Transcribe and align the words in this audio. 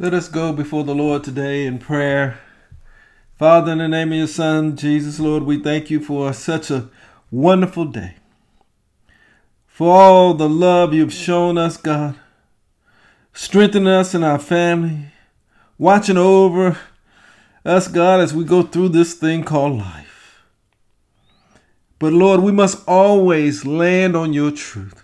Let 0.00 0.12
us 0.12 0.26
go 0.26 0.52
before 0.52 0.82
the 0.82 0.92
Lord 0.92 1.22
today 1.22 1.66
in 1.66 1.78
prayer. 1.78 2.40
Father, 3.38 3.70
in 3.70 3.78
the 3.78 3.86
name 3.86 4.10
of 4.10 4.18
your 4.18 4.26
Son, 4.26 4.76
Jesus, 4.76 5.20
Lord, 5.20 5.44
we 5.44 5.56
thank 5.62 5.88
you 5.88 6.00
for 6.00 6.32
such 6.32 6.68
a 6.68 6.88
wonderful 7.30 7.84
day. 7.84 8.16
For 9.68 9.94
all 9.94 10.34
the 10.34 10.48
love 10.48 10.92
you've 10.92 11.12
shown 11.12 11.56
us, 11.56 11.76
God, 11.76 12.16
strengthening 13.32 13.86
us 13.86 14.16
in 14.16 14.24
our 14.24 14.40
family, 14.40 15.12
watching 15.78 16.16
over 16.16 16.76
us, 17.64 17.86
God, 17.86 18.18
as 18.18 18.34
we 18.34 18.42
go 18.42 18.64
through 18.64 18.88
this 18.88 19.14
thing 19.14 19.44
called 19.44 19.78
life. 19.78 20.42
But 22.00 22.12
Lord, 22.12 22.40
we 22.40 22.50
must 22.50 22.82
always 22.88 23.64
land 23.64 24.16
on 24.16 24.32
your 24.32 24.50
truth. 24.50 25.03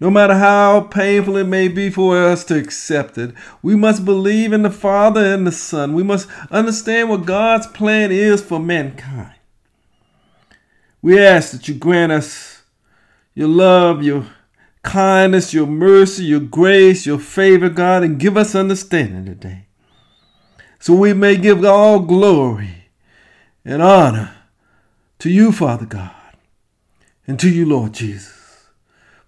No 0.00 0.10
matter 0.10 0.34
how 0.34 0.82
painful 0.82 1.36
it 1.36 1.46
may 1.46 1.66
be 1.66 1.90
for 1.90 2.16
us 2.16 2.44
to 2.44 2.56
accept 2.56 3.18
it, 3.18 3.34
we 3.62 3.74
must 3.74 4.04
believe 4.04 4.52
in 4.52 4.62
the 4.62 4.70
Father 4.70 5.24
and 5.24 5.44
the 5.46 5.52
Son. 5.52 5.92
We 5.92 6.04
must 6.04 6.28
understand 6.50 7.08
what 7.08 7.26
God's 7.26 7.66
plan 7.66 8.12
is 8.12 8.40
for 8.42 8.60
mankind. 8.60 9.34
We 11.02 11.18
ask 11.18 11.50
that 11.50 11.66
you 11.66 11.74
grant 11.74 12.12
us 12.12 12.62
your 13.34 13.48
love, 13.48 14.04
your 14.04 14.26
kindness, 14.82 15.52
your 15.52 15.66
mercy, 15.66 16.24
your 16.24 16.40
grace, 16.40 17.04
your 17.04 17.18
favor, 17.18 17.68
God, 17.68 18.04
and 18.04 18.20
give 18.20 18.36
us 18.36 18.54
understanding 18.54 19.24
today. 19.24 19.66
So 20.78 20.94
we 20.94 21.12
may 21.12 21.36
give 21.36 21.64
all 21.64 22.00
glory 22.00 22.84
and 23.64 23.82
honor 23.82 24.32
to 25.18 25.28
you, 25.28 25.50
Father 25.50 25.86
God, 25.86 26.14
and 27.26 27.38
to 27.40 27.50
you, 27.50 27.66
Lord 27.66 27.94
Jesus 27.94 28.37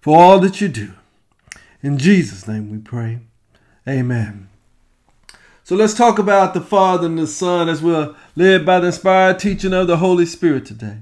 for 0.01 0.17
all 0.17 0.39
that 0.39 0.59
you 0.59 0.67
do. 0.67 0.93
In 1.81 1.97
Jesus' 1.97 2.47
name 2.47 2.69
we 2.69 2.79
pray. 2.79 3.19
Amen. 3.87 4.49
So 5.63 5.75
let's 5.75 5.93
talk 5.93 6.19
about 6.19 6.53
the 6.53 6.61
Father 6.61 7.05
and 7.05 7.17
the 7.17 7.27
Son 7.27 7.69
as 7.69 7.81
we're 7.81 8.15
led 8.35 8.65
by 8.65 8.79
the 8.79 8.87
inspired 8.87 9.39
teaching 9.39 9.73
of 9.73 9.87
the 9.87 9.97
Holy 9.97 10.25
Spirit 10.25 10.65
today. 10.65 10.97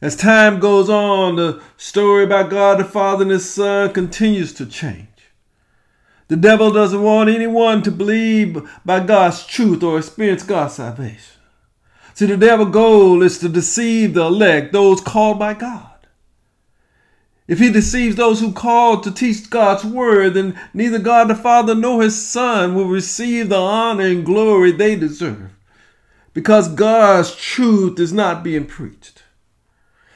As 0.00 0.16
time 0.16 0.58
goes 0.58 0.90
on, 0.90 1.36
the 1.36 1.62
story 1.76 2.24
about 2.24 2.50
God 2.50 2.80
the 2.80 2.84
Father 2.84 3.22
and 3.22 3.30
His 3.30 3.48
Son 3.48 3.92
continues 3.92 4.52
to 4.54 4.66
change. 4.66 5.06
The 6.26 6.36
devil 6.36 6.72
doesn't 6.72 7.02
want 7.02 7.30
anyone 7.30 7.82
to 7.82 7.90
believe 7.90 8.68
by 8.84 9.00
God's 9.00 9.46
truth 9.46 9.82
or 9.82 9.98
experience 9.98 10.42
God's 10.42 10.74
salvation. 10.74 11.40
See, 12.14 12.26
the 12.26 12.36
devil's 12.36 12.72
goal 12.72 13.22
is 13.22 13.38
to 13.38 13.48
deceive 13.48 14.14
the 14.14 14.22
elect, 14.22 14.72
those 14.72 15.00
called 15.00 15.38
by 15.38 15.54
God. 15.54 15.91
If 17.48 17.58
he 17.58 17.70
deceives 17.70 18.16
those 18.16 18.40
who 18.40 18.52
call 18.52 19.00
to 19.00 19.10
teach 19.10 19.50
God's 19.50 19.84
word, 19.84 20.34
then 20.34 20.58
neither 20.72 20.98
God 20.98 21.28
the 21.28 21.34
Father 21.34 21.74
nor 21.74 22.02
his 22.02 22.24
Son 22.24 22.74
will 22.74 22.86
receive 22.86 23.48
the 23.48 23.56
honor 23.58 24.06
and 24.06 24.24
glory 24.24 24.70
they 24.72 24.94
deserve 24.94 25.50
because 26.34 26.68
God's 26.68 27.34
truth 27.34 27.98
is 27.98 28.12
not 28.12 28.44
being 28.44 28.66
preached. 28.66 29.22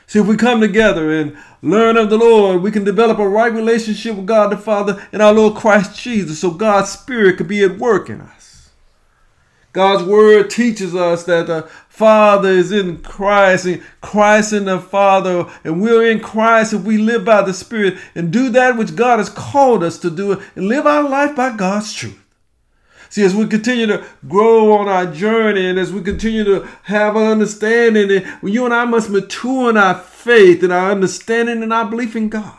See, 0.06 0.20
if 0.20 0.26
we 0.26 0.36
come 0.36 0.60
together 0.60 1.10
and 1.10 1.36
learn 1.62 1.96
of 1.96 2.10
the 2.10 2.18
Lord, 2.18 2.62
we 2.62 2.70
can 2.70 2.84
develop 2.84 3.18
a 3.18 3.28
right 3.28 3.52
relationship 3.52 4.14
with 4.14 4.26
God 4.26 4.52
the 4.52 4.56
Father 4.56 5.04
and 5.12 5.20
our 5.20 5.34
Lord 5.34 5.56
Christ 5.56 6.00
Jesus 6.00 6.38
so 6.38 6.52
God's 6.52 6.90
Spirit 6.90 7.36
could 7.36 7.48
be 7.48 7.64
at 7.64 7.78
work 7.78 8.08
in 8.08 8.20
us. 8.20 8.45
God's 9.76 10.04
word 10.04 10.48
teaches 10.48 10.94
us 10.94 11.24
that 11.24 11.48
the 11.48 11.64
Father 11.90 12.48
is 12.48 12.72
in 12.72 13.02
Christ 13.02 13.66
and 13.66 13.82
Christ 14.00 14.54
in 14.54 14.64
the 14.64 14.80
Father, 14.80 15.52
and 15.64 15.82
we're 15.82 16.10
in 16.10 16.18
Christ 16.18 16.72
if 16.72 16.84
we 16.84 16.96
live 16.96 17.26
by 17.26 17.42
the 17.42 17.52
Spirit 17.52 17.98
and 18.14 18.32
do 18.32 18.48
that 18.48 18.78
which 18.78 18.96
God 18.96 19.18
has 19.18 19.28
called 19.28 19.84
us 19.84 19.98
to 19.98 20.08
do 20.08 20.42
and 20.54 20.66
live 20.66 20.86
our 20.86 21.06
life 21.06 21.36
by 21.36 21.54
God's 21.54 21.92
truth. 21.92 22.24
See, 23.10 23.22
as 23.22 23.34
we 23.34 23.46
continue 23.46 23.86
to 23.88 24.02
grow 24.26 24.72
on 24.72 24.88
our 24.88 25.12
journey 25.12 25.68
and 25.68 25.78
as 25.78 25.92
we 25.92 26.00
continue 26.00 26.44
to 26.44 26.66
have 26.84 27.14
an 27.14 27.24
understanding, 27.24 28.10
and 28.10 28.24
you 28.42 28.64
and 28.64 28.72
I 28.72 28.86
must 28.86 29.10
mature 29.10 29.68
in 29.68 29.76
our 29.76 29.96
faith 29.96 30.62
and 30.62 30.72
our 30.72 30.90
understanding 30.90 31.62
and 31.62 31.70
our 31.70 31.84
belief 31.84 32.16
in 32.16 32.30
God. 32.30 32.56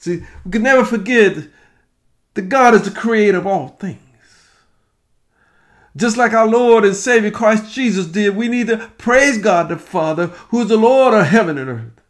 See, 0.00 0.22
we 0.44 0.50
can 0.50 0.64
never 0.64 0.84
forget 0.84 1.48
that 2.34 2.42
God 2.50 2.74
is 2.74 2.82
the 2.82 2.90
creator 2.90 3.38
of 3.38 3.46
all 3.46 3.68
things. 3.68 4.09
Just 5.96 6.16
like 6.16 6.32
our 6.32 6.46
Lord 6.46 6.84
and 6.84 6.94
Savior 6.94 7.30
Christ 7.30 7.72
Jesus 7.72 8.06
did, 8.06 8.36
we 8.36 8.48
need 8.48 8.68
to 8.68 8.90
praise 8.98 9.38
God 9.38 9.68
the 9.68 9.76
Father, 9.76 10.28
who 10.48 10.62
is 10.62 10.68
the 10.68 10.76
Lord 10.76 11.14
of 11.14 11.26
heaven 11.26 11.58
and 11.58 11.68
earth. 11.68 12.00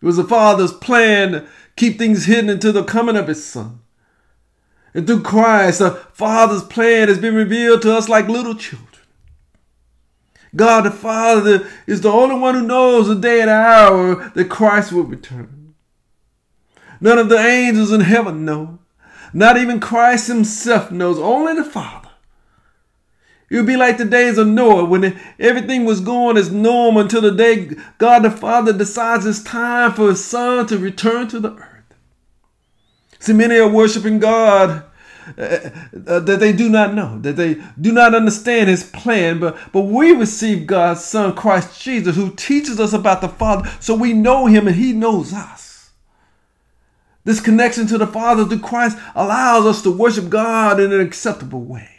It 0.00 0.06
was 0.06 0.16
the 0.16 0.24
Father's 0.24 0.72
plan 0.72 1.32
to 1.32 1.48
keep 1.76 1.98
things 1.98 2.26
hidden 2.26 2.48
until 2.48 2.72
the 2.72 2.84
coming 2.84 3.16
of 3.16 3.26
His 3.26 3.44
Son. 3.44 3.80
And 4.94 5.06
through 5.06 5.22
Christ, 5.22 5.80
the 5.80 5.90
Father's 6.12 6.62
plan 6.62 7.08
has 7.08 7.18
been 7.18 7.34
revealed 7.34 7.82
to 7.82 7.96
us 7.96 8.08
like 8.08 8.28
little 8.28 8.54
children. 8.54 8.88
God 10.56 10.82
the 10.82 10.90
Father 10.90 11.68
is 11.86 12.00
the 12.00 12.10
only 12.10 12.36
one 12.36 12.54
who 12.54 12.66
knows 12.66 13.08
the 13.08 13.14
day 13.14 13.40
and 13.40 13.50
hour 13.50 14.30
that 14.30 14.48
Christ 14.48 14.92
will 14.92 15.02
return. 15.02 15.74
None 17.00 17.18
of 17.18 17.28
the 17.28 17.38
angels 17.38 17.92
in 17.92 18.00
heaven 18.00 18.44
know. 18.44 18.78
Not 19.32 19.56
even 19.56 19.78
Christ 19.78 20.28
himself 20.28 20.90
knows. 20.90 21.18
Only 21.18 21.54
the 21.54 21.64
Father. 21.64 22.07
It 23.50 23.56
would 23.56 23.66
be 23.66 23.76
like 23.76 23.96
the 23.96 24.04
days 24.04 24.36
of 24.36 24.46
Noah 24.46 24.84
when 24.84 25.18
everything 25.38 25.86
was 25.86 26.00
going 26.00 26.36
as 26.36 26.52
normal 26.52 27.02
until 27.02 27.22
the 27.22 27.30
day 27.30 27.70
God 27.96 28.20
the 28.20 28.30
Father 28.30 28.72
decides 28.72 29.24
it's 29.24 29.42
time 29.42 29.92
for 29.92 30.10
his 30.10 30.22
son 30.22 30.66
to 30.66 30.78
return 30.78 31.28
to 31.28 31.40
the 31.40 31.54
earth. 31.54 31.94
See, 33.18 33.32
many 33.32 33.56
are 33.58 33.68
worshiping 33.68 34.18
God 34.18 34.84
uh, 35.36 35.70
uh, 36.06 36.20
that 36.20 36.40
they 36.40 36.52
do 36.52 36.68
not 36.68 36.94
know, 36.94 37.18
that 37.20 37.36
they 37.36 37.56
do 37.80 37.92
not 37.92 38.14
understand 38.14 38.68
his 38.68 38.84
plan, 38.84 39.40
but, 39.40 39.56
but 39.72 39.82
we 39.82 40.12
receive 40.12 40.66
God's 40.66 41.04
son, 41.04 41.34
Christ 41.34 41.80
Jesus, 41.80 42.16
who 42.16 42.34
teaches 42.34 42.78
us 42.78 42.92
about 42.92 43.22
the 43.22 43.28
Father 43.28 43.70
so 43.80 43.94
we 43.94 44.12
know 44.12 44.46
him 44.46 44.66
and 44.66 44.76
he 44.76 44.92
knows 44.92 45.32
us. 45.32 45.90
This 47.24 47.40
connection 47.40 47.86
to 47.88 47.98
the 47.98 48.06
Father 48.06 48.44
through 48.44 48.60
Christ 48.60 48.98
allows 49.14 49.66
us 49.66 49.82
to 49.82 49.90
worship 49.90 50.28
God 50.28 50.80
in 50.80 50.92
an 50.92 51.00
acceptable 51.00 51.62
way. 51.62 51.97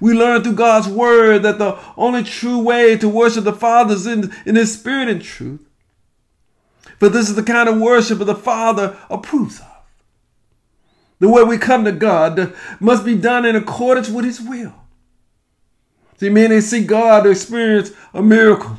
We 0.00 0.14
learn 0.14 0.42
through 0.42 0.54
God's 0.54 0.88
word 0.88 1.42
that 1.42 1.58
the 1.58 1.78
only 1.96 2.22
true 2.22 2.58
way 2.58 2.96
to 2.98 3.08
worship 3.08 3.44
the 3.44 3.52
Father 3.52 3.94
is 3.94 4.06
in, 4.06 4.32
in 4.44 4.56
His 4.56 4.78
Spirit 4.78 5.08
and 5.08 5.22
truth. 5.22 5.60
For 6.98 7.08
this 7.08 7.28
is 7.28 7.36
the 7.36 7.42
kind 7.42 7.68
of 7.68 7.80
worship 7.80 8.18
that 8.18 8.24
the 8.24 8.34
Father 8.34 8.96
approves 9.08 9.60
of. 9.60 9.66
The 11.20 11.28
way 11.28 11.42
we 11.42 11.58
come 11.58 11.84
to 11.84 11.92
God 11.92 12.54
must 12.80 13.04
be 13.04 13.16
done 13.16 13.44
in 13.44 13.56
accordance 13.56 14.08
with 14.08 14.24
His 14.24 14.40
will. 14.40 14.74
See, 16.18 16.28
many 16.28 16.60
see 16.60 16.84
God 16.84 17.22
to 17.22 17.30
experience 17.30 17.92
a 18.12 18.22
miracle, 18.22 18.76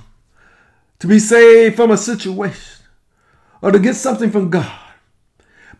to 0.99 1.07
be 1.07 1.19
saved 1.19 1.75
from 1.75 1.91
a 1.91 1.97
situation, 1.97 2.85
or 3.61 3.71
to 3.71 3.79
get 3.79 3.95
something 3.95 4.29
from 4.29 4.49
God. 4.49 4.88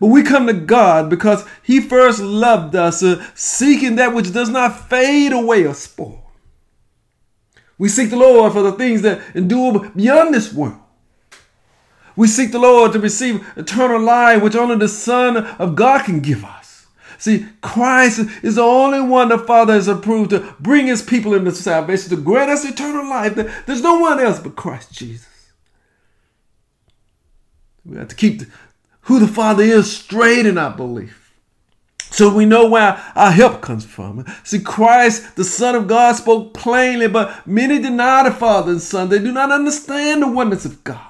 But 0.00 0.06
we 0.06 0.22
come 0.22 0.46
to 0.46 0.54
God 0.54 1.10
because 1.10 1.44
He 1.62 1.80
first 1.80 2.20
loved 2.20 2.74
us, 2.74 3.02
uh, 3.02 3.24
seeking 3.34 3.96
that 3.96 4.14
which 4.14 4.32
does 4.32 4.48
not 4.48 4.88
fade 4.88 5.32
away 5.32 5.66
or 5.66 5.74
spoil. 5.74 6.32
We 7.78 7.88
seek 7.88 8.10
the 8.10 8.16
Lord 8.16 8.52
for 8.52 8.62
the 8.62 8.72
things 8.72 9.02
that 9.02 9.20
endure 9.34 9.90
beyond 9.90 10.34
this 10.34 10.52
world. 10.52 10.80
We 12.16 12.26
seek 12.26 12.52
the 12.52 12.58
Lord 12.58 12.92
to 12.92 12.98
receive 12.98 13.46
eternal 13.56 14.00
life, 14.00 14.42
which 14.42 14.54
only 14.54 14.76
the 14.76 14.88
Son 14.88 15.36
of 15.36 15.76
God 15.76 16.04
can 16.04 16.20
give 16.20 16.44
us. 16.44 16.86
See, 17.18 17.46
Christ 17.60 18.20
is 18.42 18.56
the 18.56 18.62
only 18.62 19.00
one 19.00 19.28
the 19.28 19.38
Father 19.38 19.74
has 19.74 19.88
approved 19.88 20.30
to 20.30 20.54
bring 20.58 20.86
his 20.86 21.02
people 21.02 21.34
into 21.34 21.52
salvation, 21.52 22.10
to 22.10 22.16
grant 22.16 22.50
us 22.50 22.64
eternal 22.64 23.08
life. 23.08 23.34
There's 23.66 23.82
no 23.82 23.98
one 23.98 24.18
else 24.20 24.38
but 24.40 24.56
Christ 24.56 24.92
Jesus. 24.92 25.52
We 27.84 27.96
have 27.98 28.08
to 28.08 28.14
keep 28.14 28.42
who 29.10 29.18
the 29.18 29.26
Father 29.26 29.64
is 29.64 29.90
straight 29.90 30.46
in 30.46 30.56
our 30.56 30.70
belief. 30.70 31.34
So 31.98 32.32
we 32.32 32.44
know 32.44 32.68
where 32.68 33.02
our 33.16 33.32
help 33.32 33.60
comes 33.60 33.84
from. 33.84 34.24
See, 34.44 34.60
Christ, 34.60 35.34
the 35.34 35.42
Son 35.42 35.74
of 35.74 35.88
God, 35.88 36.14
spoke 36.14 36.54
plainly, 36.54 37.08
but 37.08 37.44
many 37.44 37.80
deny 37.80 38.22
the 38.22 38.30
Father 38.30 38.70
and 38.70 38.80
Son. 38.80 39.08
They 39.08 39.18
do 39.18 39.32
not 39.32 39.50
understand 39.50 40.22
the 40.22 40.28
oneness 40.28 40.64
of 40.64 40.84
God. 40.84 41.00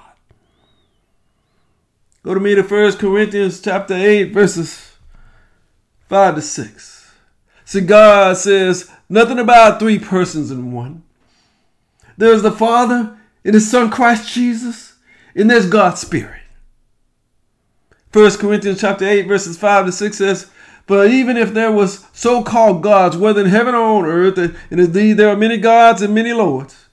Go 2.23 2.33
to 2.33 2.39
me 2.39 2.55
to 2.55 2.63
1 2.63 2.97
Corinthians 2.97 3.61
chapter 3.61 3.93
8, 3.93 4.33
verses 4.33 4.93
5 6.09 6.35
to 6.35 6.41
6. 6.41 7.11
See, 7.65 7.81
God 7.81 8.35
says 8.35 8.89
nothing 9.09 9.37
about 9.37 9.79
three 9.79 9.99
persons 9.99 10.49
in 10.49 10.71
one. 10.71 11.03
There's 12.17 12.41
the 12.41 12.51
Father 12.51 13.15
and 13.45 13.53
His 13.53 13.69
Son 13.69 13.91
Christ 13.91 14.33
Jesus, 14.33 14.95
and 15.35 15.51
there's 15.51 15.69
God's 15.69 16.01
Spirit. 16.01 16.40
1 18.13 18.37
Corinthians 18.37 18.81
chapter 18.81 19.07
8, 19.07 19.21
verses 19.21 19.57
5 19.57 19.85
to 19.85 19.91
6 19.91 20.17
says, 20.17 20.51
But 20.85 21.09
even 21.09 21.37
if 21.37 21.53
there 21.53 21.71
was 21.71 22.05
so-called 22.11 22.83
gods, 22.83 23.15
whether 23.15 23.39
in 23.39 23.47
heaven 23.47 23.73
or 23.73 23.99
on 23.99 24.05
earth, 24.05 24.37
and 24.37 24.55
indeed 24.69 25.13
there 25.13 25.29
are 25.29 25.37
many 25.37 25.57
gods 25.57 26.01
and 26.01 26.13
many 26.13 26.33
lords, 26.33 26.87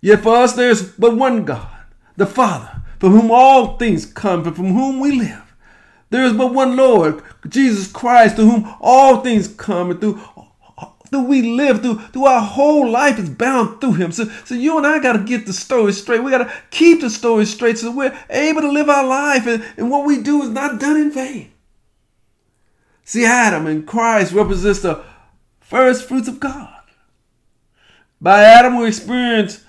yet 0.00 0.20
for 0.20 0.34
us 0.34 0.54
there's 0.54 0.82
but 0.92 1.16
one 1.16 1.44
God, 1.44 1.70
the 2.16 2.26
Father, 2.26 2.82
from 2.98 3.12
whom 3.12 3.30
all 3.30 3.76
things 3.76 4.04
come, 4.04 4.44
and 4.44 4.56
from 4.56 4.72
whom 4.72 4.98
we 4.98 5.12
live. 5.12 5.54
There 6.10 6.24
is 6.24 6.32
but 6.32 6.52
one 6.52 6.76
Lord, 6.76 7.22
Jesus 7.48 7.92
Christ, 7.92 8.36
to 8.36 8.42
whom 8.42 8.74
all 8.80 9.20
things 9.20 9.46
come 9.46 9.92
and 9.92 10.00
through 10.00 10.20
through 11.08 11.22
we 11.22 11.42
live 11.42 11.82
through 11.82 11.98
through 11.98 12.26
our 12.26 12.40
whole 12.40 12.88
life 12.88 13.18
is 13.18 13.30
bound 13.30 13.80
through 13.80 13.94
him. 13.94 14.12
So 14.12 14.24
so 14.44 14.54
you 14.54 14.76
and 14.76 14.86
I 14.86 14.98
gotta 14.98 15.20
get 15.20 15.46
the 15.46 15.52
story 15.52 15.92
straight. 15.92 16.22
We 16.22 16.30
gotta 16.30 16.52
keep 16.70 17.00
the 17.00 17.10
story 17.10 17.44
straight 17.46 17.78
so 17.78 17.90
we're 17.90 18.18
able 18.30 18.62
to 18.62 18.70
live 18.70 18.88
our 18.88 19.06
life 19.06 19.46
and, 19.46 19.64
and 19.76 19.90
what 19.90 20.06
we 20.06 20.22
do 20.22 20.42
is 20.42 20.50
not 20.50 20.80
done 20.80 20.96
in 20.96 21.10
vain. 21.10 21.52
See, 23.04 23.24
Adam 23.24 23.66
and 23.66 23.86
Christ 23.86 24.32
represents 24.32 24.80
the 24.80 25.02
first 25.60 26.06
fruits 26.06 26.28
of 26.28 26.40
God. 26.40 26.74
By 28.20 28.42
Adam 28.42 28.78
we 28.78 28.88
experience 28.88 29.64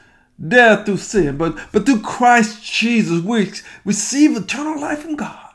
death 0.45 0.85
through 0.85 0.97
sin, 0.97 1.37
but 1.37 1.57
but 1.71 1.85
through 1.85 2.01
Christ 2.01 2.63
Jesus 2.63 3.23
we 3.23 3.51
receive 3.85 4.35
eternal 4.35 4.79
life 4.79 4.99
from 4.99 5.15
God. 5.15 5.48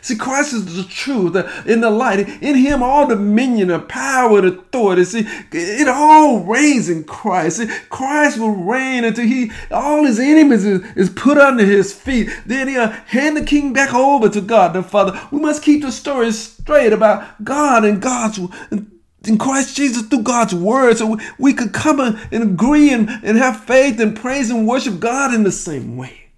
See, 0.00 0.16
Christ 0.16 0.52
is 0.52 0.76
the 0.76 0.84
truth 0.84 1.34
in 1.66 1.80
the 1.80 1.90
light. 1.90 2.20
In 2.42 2.54
Him, 2.54 2.82
all 2.82 3.06
dominion 3.06 3.70
and 3.70 3.88
power 3.88 4.38
and 4.38 4.46
authority. 4.46 5.04
See, 5.04 5.26
it 5.52 5.88
all 5.88 6.40
reigns 6.40 6.88
in 6.88 7.04
Christ. 7.04 7.58
See, 7.58 7.66
Christ 7.88 8.38
will 8.38 8.50
reign 8.50 9.04
until 9.04 9.26
He, 9.26 9.50
all 9.70 10.04
His 10.04 10.18
enemies 10.18 10.64
is, 10.64 10.82
is 10.94 11.10
put 11.10 11.38
under 11.38 11.64
His 11.64 11.92
feet. 11.92 12.28
Then 12.46 12.68
He'll 12.68 12.88
hand 12.88 13.36
the 13.36 13.44
king 13.44 13.72
back 13.72 13.94
over 13.94 14.28
to 14.28 14.40
God 14.40 14.74
the 14.74 14.82
Father. 14.82 15.18
We 15.30 15.40
must 15.40 15.62
keep 15.62 15.82
the 15.82 15.92
story 15.92 16.32
straight 16.32 16.92
about 16.92 17.44
God 17.44 17.84
and 17.84 18.00
God's 18.00 18.38
in 19.24 19.36
Christ 19.36 19.76
Jesus 19.76 20.06
through 20.06 20.22
God's 20.22 20.54
word 20.54 20.96
so 20.96 21.06
we, 21.06 21.24
we 21.38 21.52
could 21.52 21.72
come 21.72 22.00
and 22.00 22.18
agree 22.32 22.92
and, 22.92 23.08
and 23.22 23.36
have 23.36 23.64
faith 23.64 23.98
and 24.00 24.16
praise 24.16 24.48
and 24.48 24.66
worship 24.66 25.00
God 25.00 25.34
in 25.34 25.42
the 25.42 25.52
same 25.52 25.96
way. 25.96 26.28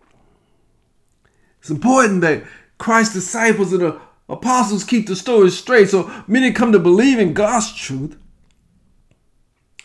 It's 1.60 1.70
important 1.70 2.22
that 2.22 2.42
Christ's 2.80 3.14
disciples 3.14 3.72
and 3.72 3.82
the 3.82 4.00
apostles 4.28 4.82
keep 4.82 5.06
the 5.06 5.14
story 5.14 5.50
straight 5.50 5.90
so 5.90 6.10
many 6.26 6.50
come 6.50 6.72
to 6.72 6.78
believe 6.78 7.18
in 7.18 7.34
God's 7.34 7.72
truth. 7.72 8.16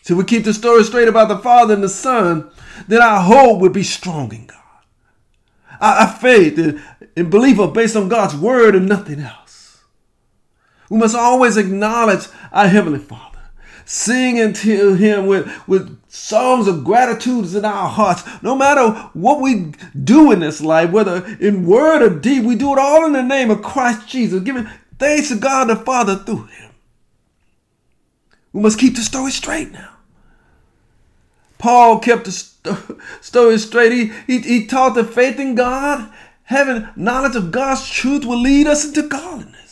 So 0.02 0.14
we 0.14 0.24
keep 0.24 0.44
the 0.44 0.54
story 0.54 0.82
straight 0.82 1.08
about 1.08 1.28
the 1.28 1.38
Father 1.38 1.74
and 1.74 1.82
the 1.82 1.88
Son, 1.88 2.50
then 2.88 3.02
our 3.02 3.20
hope 3.20 3.60
would 3.60 3.72
be 3.72 3.82
strong 3.82 4.32
in 4.32 4.46
God. 4.46 4.56
Our, 5.80 6.06
faith 6.06 6.58
and, 7.16 7.30
belief 7.30 7.58
are 7.58 7.70
based 7.70 7.96
on 7.96 8.08
God's 8.08 8.34
word 8.34 8.74
and 8.74 8.88
nothing 8.88 9.20
else. 9.20 9.82
We 10.88 10.96
must 10.96 11.14
always 11.14 11.56
acknowledge 11.56 12.28
our 12.50 12.68
Heavenly 12.68 13.00
Father 13.00 13.35
sing 13.86 14.40
unto 14.40 14.94
him 14.94 15.26
with, 15.26 15.50
with 15.66 15.98
songs 16.10 16.66
of 16.66 16.84
gratitude 16.84 17.54
in 17.54 17.64
our 17.64 17.88
hearts. 17.88 18.22
No 18.42 18.56
matter 18.56 18.90
what 19.14 19.40
we 19.40 19.72
do 20.02 20.32
in 20.32 20.40
this 20.40 20.60
life, 20.60 20.90
whether 20.90 21.24
in 21.40 21.64
word 21.66 22.02
or 22.02 22.18
deed, 22.18 22.44
we 22.44 22.56
do 22.56 22.72
it 22.72 22.78
all 22.78 23.06
in 23.06 23.12
the 23.12 23.22
name 23.22 23.50
of 23.50 23.62
Christ 23.62 24.08
Jesus, 24.08 24.42
giving 24.42 24.68
thanks 24.98 25.28
to 25.28 25.36
God 25.36 25.68
the 25.68 25.76
Father 25.76 26.16
through 26.16 26.44
him. 26.46 26.72
We 28.52 28.60
must 28.60 28.78
keep 28.78 28.96
the 28.96 29.02
story 29.02 29.30
straight 29.30 29.70
now. 29.70 29.90
Paul 31.58 32.00
kept 32.00 32.24
the 32.24 33.00
story 33.20 33.58
straight. 33.58 33.92
He, 33.92 34.12
he, 34.26 34.40
he 34.40 34.66
taught 34.66 34.94
that 34.96 35.14
faith 35.14 35.38
in 35.38 35.54
God, 35.54 36.12
having 36.44 36.88
knowledge 36.96 37.36
of 37.36 37.52
God's 37.52 37.88
truth, 37.88 38.24
will 38.24 38.40
lead 38.40 38.66
us 38.66 38.84
into 38.84 39.02
godliness. 39.02 39.65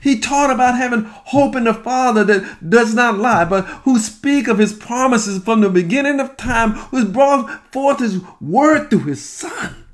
He 0.00 0.20
taught 0.20 0.50
about 0.50 0.76
having 0.76 1.04
hope 1.04 1.56
in 1.56 1.64
the 1.64 1.74
Father 1.74 2.24
that 2.24 2.70
does 2.70 2.94
not 2.94 3.18
lie, 3.18 3.44
but 3.44 3.64
who 3.84 3.98
speak 3.98 4.48
of 4.48 4.58
his 4.58 4.72
promises 4.72 5.42
from 5.42 5.60
the 5.60 5.70
beginning 5.70 6.20
of 6.20 6.36
time, 6.36 6.72
who 6.72 6.98
has 6.98 7.06
brought 7.06 7.72
forth 7.72 7.98
his 7.98 8.20
word 8.40 8.90
through 8.90 9.04
his 9.04 9.24
Son. 9.24 9.84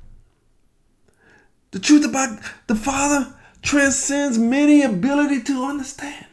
The 1.71 1.79
truth 1.79 2.05
about 2.05 2.39
the 2.67 2.75
Father 2.75 3.33
transcends 3.61 4.37
many 4.37 4.83
ability 4.83 5.41
to 5.43 5.63
understand. 5.65 6.27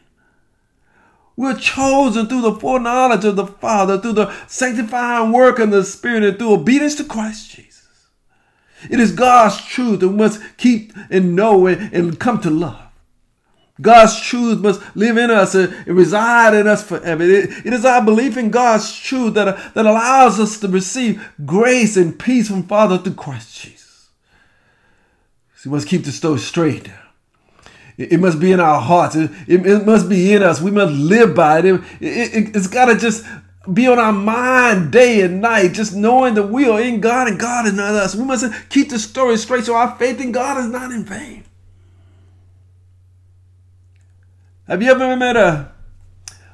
We're 1.35 1.57
chosen 1.57 2.27
through 2.27 2.41
the 2.41 2.55
foreknowledge 2.55 3.25
of 3.25 3.35
the 3.35 3.47
Father, 3.47 3.99
through 3.99 4.13
the 4.13 4.33
sanctifying 4.47 5.31
work 5.31 5.57
of 5.59 5.71
the 5.71 5.83
Spirit, 5.83 6.23
and 6.23 6.37
through 6.37 6.53
obedience 6.53 6.95
to 6.95 7.03
Christ 7.03 7.49
Jesus. 7.49 8.07
It 8.89 8.99
is 8.99 9.11
God's 9.11 9.65
truth 9.65 10.01
that 10.01 10.09
must 10.09 10.41
keep 10.57 10.93
and 11.09 11.35
know 11.35 11.65
and, 11.65 11.91
and 11.93 12.19
come 12.19 12.39
to 12.41 12.49
love. 12.49 12.82
God's 13.81 14.21
truth 14.21 14.59
must 14.59 14.81
live 14.95 15.17
in 15.17 15.31
us 15.31 15.55
and 15.55 15.87
reside 15.87 16.53
in 16.53 16.67
us 16.67 16.83
forever. 16.83 17.23
It, 17.23 17.65
it 17.65 17.73
is 17.73 17.85
our 17.85 18.03
belief 18.03 18.37
in 18.37 18.51
God's 18.51 18.97
truth 18.99 19.33
that, 19.33 19.73
that 19.73 19.85
allows 19.85 20.39
us 20.39 20.59
to 20.59 20.67
receive 20.67 21.27
grace 21.45 21.97
and 21.97 22.17
peace 22.17 22.49
from 22.49 22.63
Father 22.63 22.99
through 22.99 23.15
Christ 23.15 23.59
Jesus. 23.59 24.09
So 25.55 25.69
we 25.69 25.75
must 25.75 25.87
keep 25.87 26.03
the 26.03 26.11
story 26.11 26.39
straight. 26.39 26.91
It, 27.97 28.13
it 28.13 28.19
must 28.19 28.39
be 28.39 28.51
in 28.51 28.59
our 28.59 28.79
hearts. 28.79 29.15
It, 29.15 29.31
it, 29.47 29.65
it, 29.65 29.85
must 29.85 30.07
be 30.07 30.33
in 30.33 30.43
us. 30.43 30.61
We 30.61 30.71
must 30.71 30.93
live 30.93 31.35
by 31.35 31.59
it. 31.59 31.65
it 31.65 31.81
it's 31.99 32.67
got 32.67 32.85
to 32.85 32.95
just 32.95 33.25
be 33.71 33.87
on 33.87 33.97
our 33.97 34.11
mind 34.11 34.91
day 34.91 35.21
and 35.21 35.41
night, 35.41 35.71
just 35.71 35.95
knowing 35.95 36.35
that 36.35 36.47
we 36.47 36.67
are 36.67 36.81
in 36.81 37.01
God 37.01 37.27
and 37.27 37.39
God 37.39 37.65
is 37.65 37.73
not 37.73 37.95
us. 37.95 38.13
We 38.13 38.25
must 38.25 38.45
keep 38.69 38.89
the 38.89 38.99
story 38.99 39.37
straight 39.37 39.63
so 39.63 39.75
our 39.75 39.95
faith 39.95 40.19
in 40.19 40.31
God 40.31 40.59
is 40.59 40.69
not 40.69 40.91
in 40.91 41.05
vain. 41.05 41.45
Have 44.73 44.81
you 44.81 44.89
ever 44.89 45.15
met 45.15 45.37
a, 45.37 45.71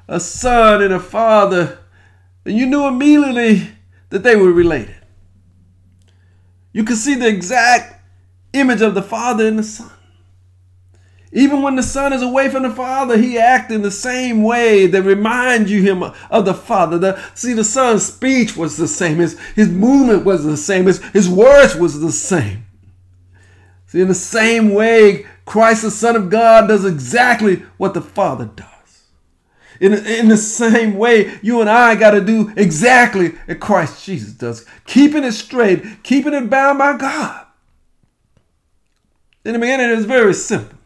a 0.10 0.20
son 0.20 0.82
and 0.82 0.94
a 0.94 1.00
father 1.00 1.80
and 2.44 2.58
you 2.58 2.66
knew 2.66 2.86
immediately 2.86 3.70
that 4.10 4.24
they 4.24 4.36
were 4.36 4.52
related? 4.52 4.98
You 6.74 6.84
could 6.84 6.98
see 6.98 7.16
the 7.16 7.30
exact 7.30 8.04
image 8.52 8.82
of 8.82 8.94
the 8.94 9.02
father 9.02 9.48
and 9.48 9.58
the 9.58 9.64
son. 9.64 9.90
Even 11.32 11.62
when 11.62 11.78
the 11.78 11.82
son 11.82 12.12
is 12.12 12.22
away 12.22 12.50
from 12.50 12.64
the 12.64 12.72
father, 12.72 13.18
he 13.18 13.40
acts 13.40 13.72
in 13.72 13.84
the 13.84 13.90
same 13.90 14.44
way 14.44 14.86
that 14.86 15.04
reminds 15.04 15.72
you 15.72 15.82
him 15.82 16.04
of 16.04 16.44
the 16.44 16.54
father. 16.54 16.98
The, 16.98 17.24
see, 17.36 17.54
the 17.54 17.64
son's 17.64 18.06
speech 18.06 18.58
was 18.58 18.76
the 18.76 18.90
same. 18.90 19.20
His, 19.20 19.40
his 19.56 19.70
movement 19.70 20.26
was 20.26 20.44
the 20.44 20.58
same. 20.58 20.88
His, 20.88 21.02
his 21.14 21.30
words 21.30 21.74
was 21.74 22.02
the 22.02 22.12
same. 22.12 22.66
See, 23.88 24.02
in 24.02 24.10
the 24.10 24.14
same 24.14 24.74
way, 24.74 25.26
Christ, 25.50 25.82
the 25.82 25.90
Son 25.90 26.16
of 26.16 26.30
God, 26.30 26.68
does 26.68 26.86
exactly 26.86 27.64
what 27.78 27.96
the 27.96 28.04
Father 28.04 28.46
does. 28.46 28.68
In, 29.80 29.94
in 29.94 30.28
the 30.28 30.38
same 30.38 30.96
way, 30.96 31.40
you 31.42 31.60
and 31.60 31.68
I 31.68 31.96
got 31.96 32.12
to 32.12 32.22
do 32.22 32.54
exactly 32.56 33.30
what 33.30 33.60
Christ 33.60 34.06
Jesus 34.06 34.32
does. 34.34 34.64
Keeping 34.86 35.24
it 35.24 35.32
straight, 35.32 36.04
keeping 36.04 36.36
it 36.36 36.52
bound 36.52 36.78
by 36.78 36.96
God. 36.98 37.48
In 39.44 39.54
the 39.54 39.60
beginning, 39.60 39.90
it's 39.90 40.06
very 40.06 40.36
simple. 40.36 40.78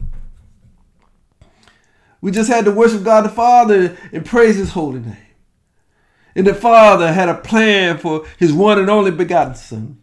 We 2.22 2.30
just 2.30 2.48
had 2.48 2.64
to 2.64 2.70
worship 2.70 3.04
God 3.04 3.26
the 3.26 3.28
Father 3.28 3.98
and 4.14 4.24
praise 4.24 4.56
His 4.56 4.70
holy 4.70 5.00
name. 5.00 5.16
And 6.34 6.46
the 6.46 6.54
Father 6.54 7.12
had 7.12 7.28
a 7.28 7.34
plan 7.34 7.98
for 7.98 8.24
His 8.38 8.50
one 8.50 8.78
and 8.78 8.88
only 8.88 9.10
begotten 9.10 9.56
Son. 9.56 9.98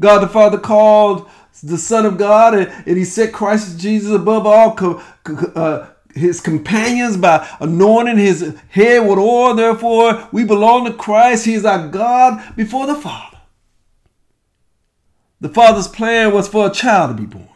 God 0.00 0.20
the 0.20 0.28
Father 0.28 0.58
called 0.58 1.28
the 1.60 1.78
Son 1.78 2.06
of 2.06 2.18
God, 2.18 2.54
and, 2.54 2.72
and 2.86 2.96
he 2.96 3.04
set 3.04 3.32
Christ 3.32 3.78
Jesus 3.78 4.12
above 4.12 4.46
all 4.46 4.74
co- 4.74 5.02
uh, 5.24 5.88
his 6.14 6.40
companions 6.40 7.16
by 7.16 7.46
anointing 7.60 8.18
his 8.18 8.56
head 8.70 9.06
with 9.06 9.18
oil. 9.18 9.54
Therefore, 9.54 10.28
we 10.32 10.44
belong 10.44 10.86
to 10.86 10.92
Christ. 10.92 11.44
He 11.44 11.54
is 11.54 11.64
our 11.64 11.88
God 11.88 12.56
before 12.56 12.86
the 12.86 12.94
Father. 12.94 13.38
The 15.40 15.50
Father's 15.50 15.88
plan 15.88 16.32
was 16.32 16.48
for 16.48 16.66
a 16.66 16.72
child 16.72 17.16
to 17.16 17.22
be 17.22 17.26
born, 17.26 17.48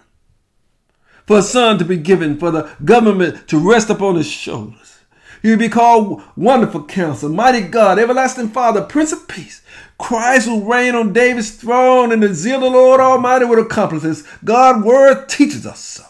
for 1.27 1.39
a 1.39 1.43
son 1.43 1.79
to 1.79 1.85
be 1.85 1.97
given, 1.97 2.39
for 2.39 2.51
the 2.51 2.71
government 2.85 3.49
to 3.49 3.59
rest 3.59 3.89
upon 3.89 4.17
his 4.17 4.31
shoulders. 4.31 4.99
He 5.41 5.49
would 5.49 5.59
be 5.59 5.71
called 5.71 6.23
Wonderful 6.37 6.85
Counselor, 6.85 7.33
Mighty 7.33 7.63
God, 7.63 7.99
Everlasting 7.99 8.49
Father, 8.49 8.83
Prince 8.83 9.13
of 9.13 9.27
Peace. 9.27 9.63
Christ 10.01 10.49
will 10.49 10.65
reign 10.65 10.95
on 10.95 11.13
David's 11.13 11.51
throne, 11.51 12.11
and 12.11 12.23
the 12.23 12.33
zeal 12.33 12.57
of 12.57 12.63
the 12.63 12.71
Lord 12.71 13.01
Almighty 13.01 13.45
will 13.45 13.63
accomplish 13.63 14.03
this. 14.03 14.27
God's 14.43 14.85
word 14.85 15.29
teaches 15.29 15.67
us 15.67 15.79
so. 15.79 16.05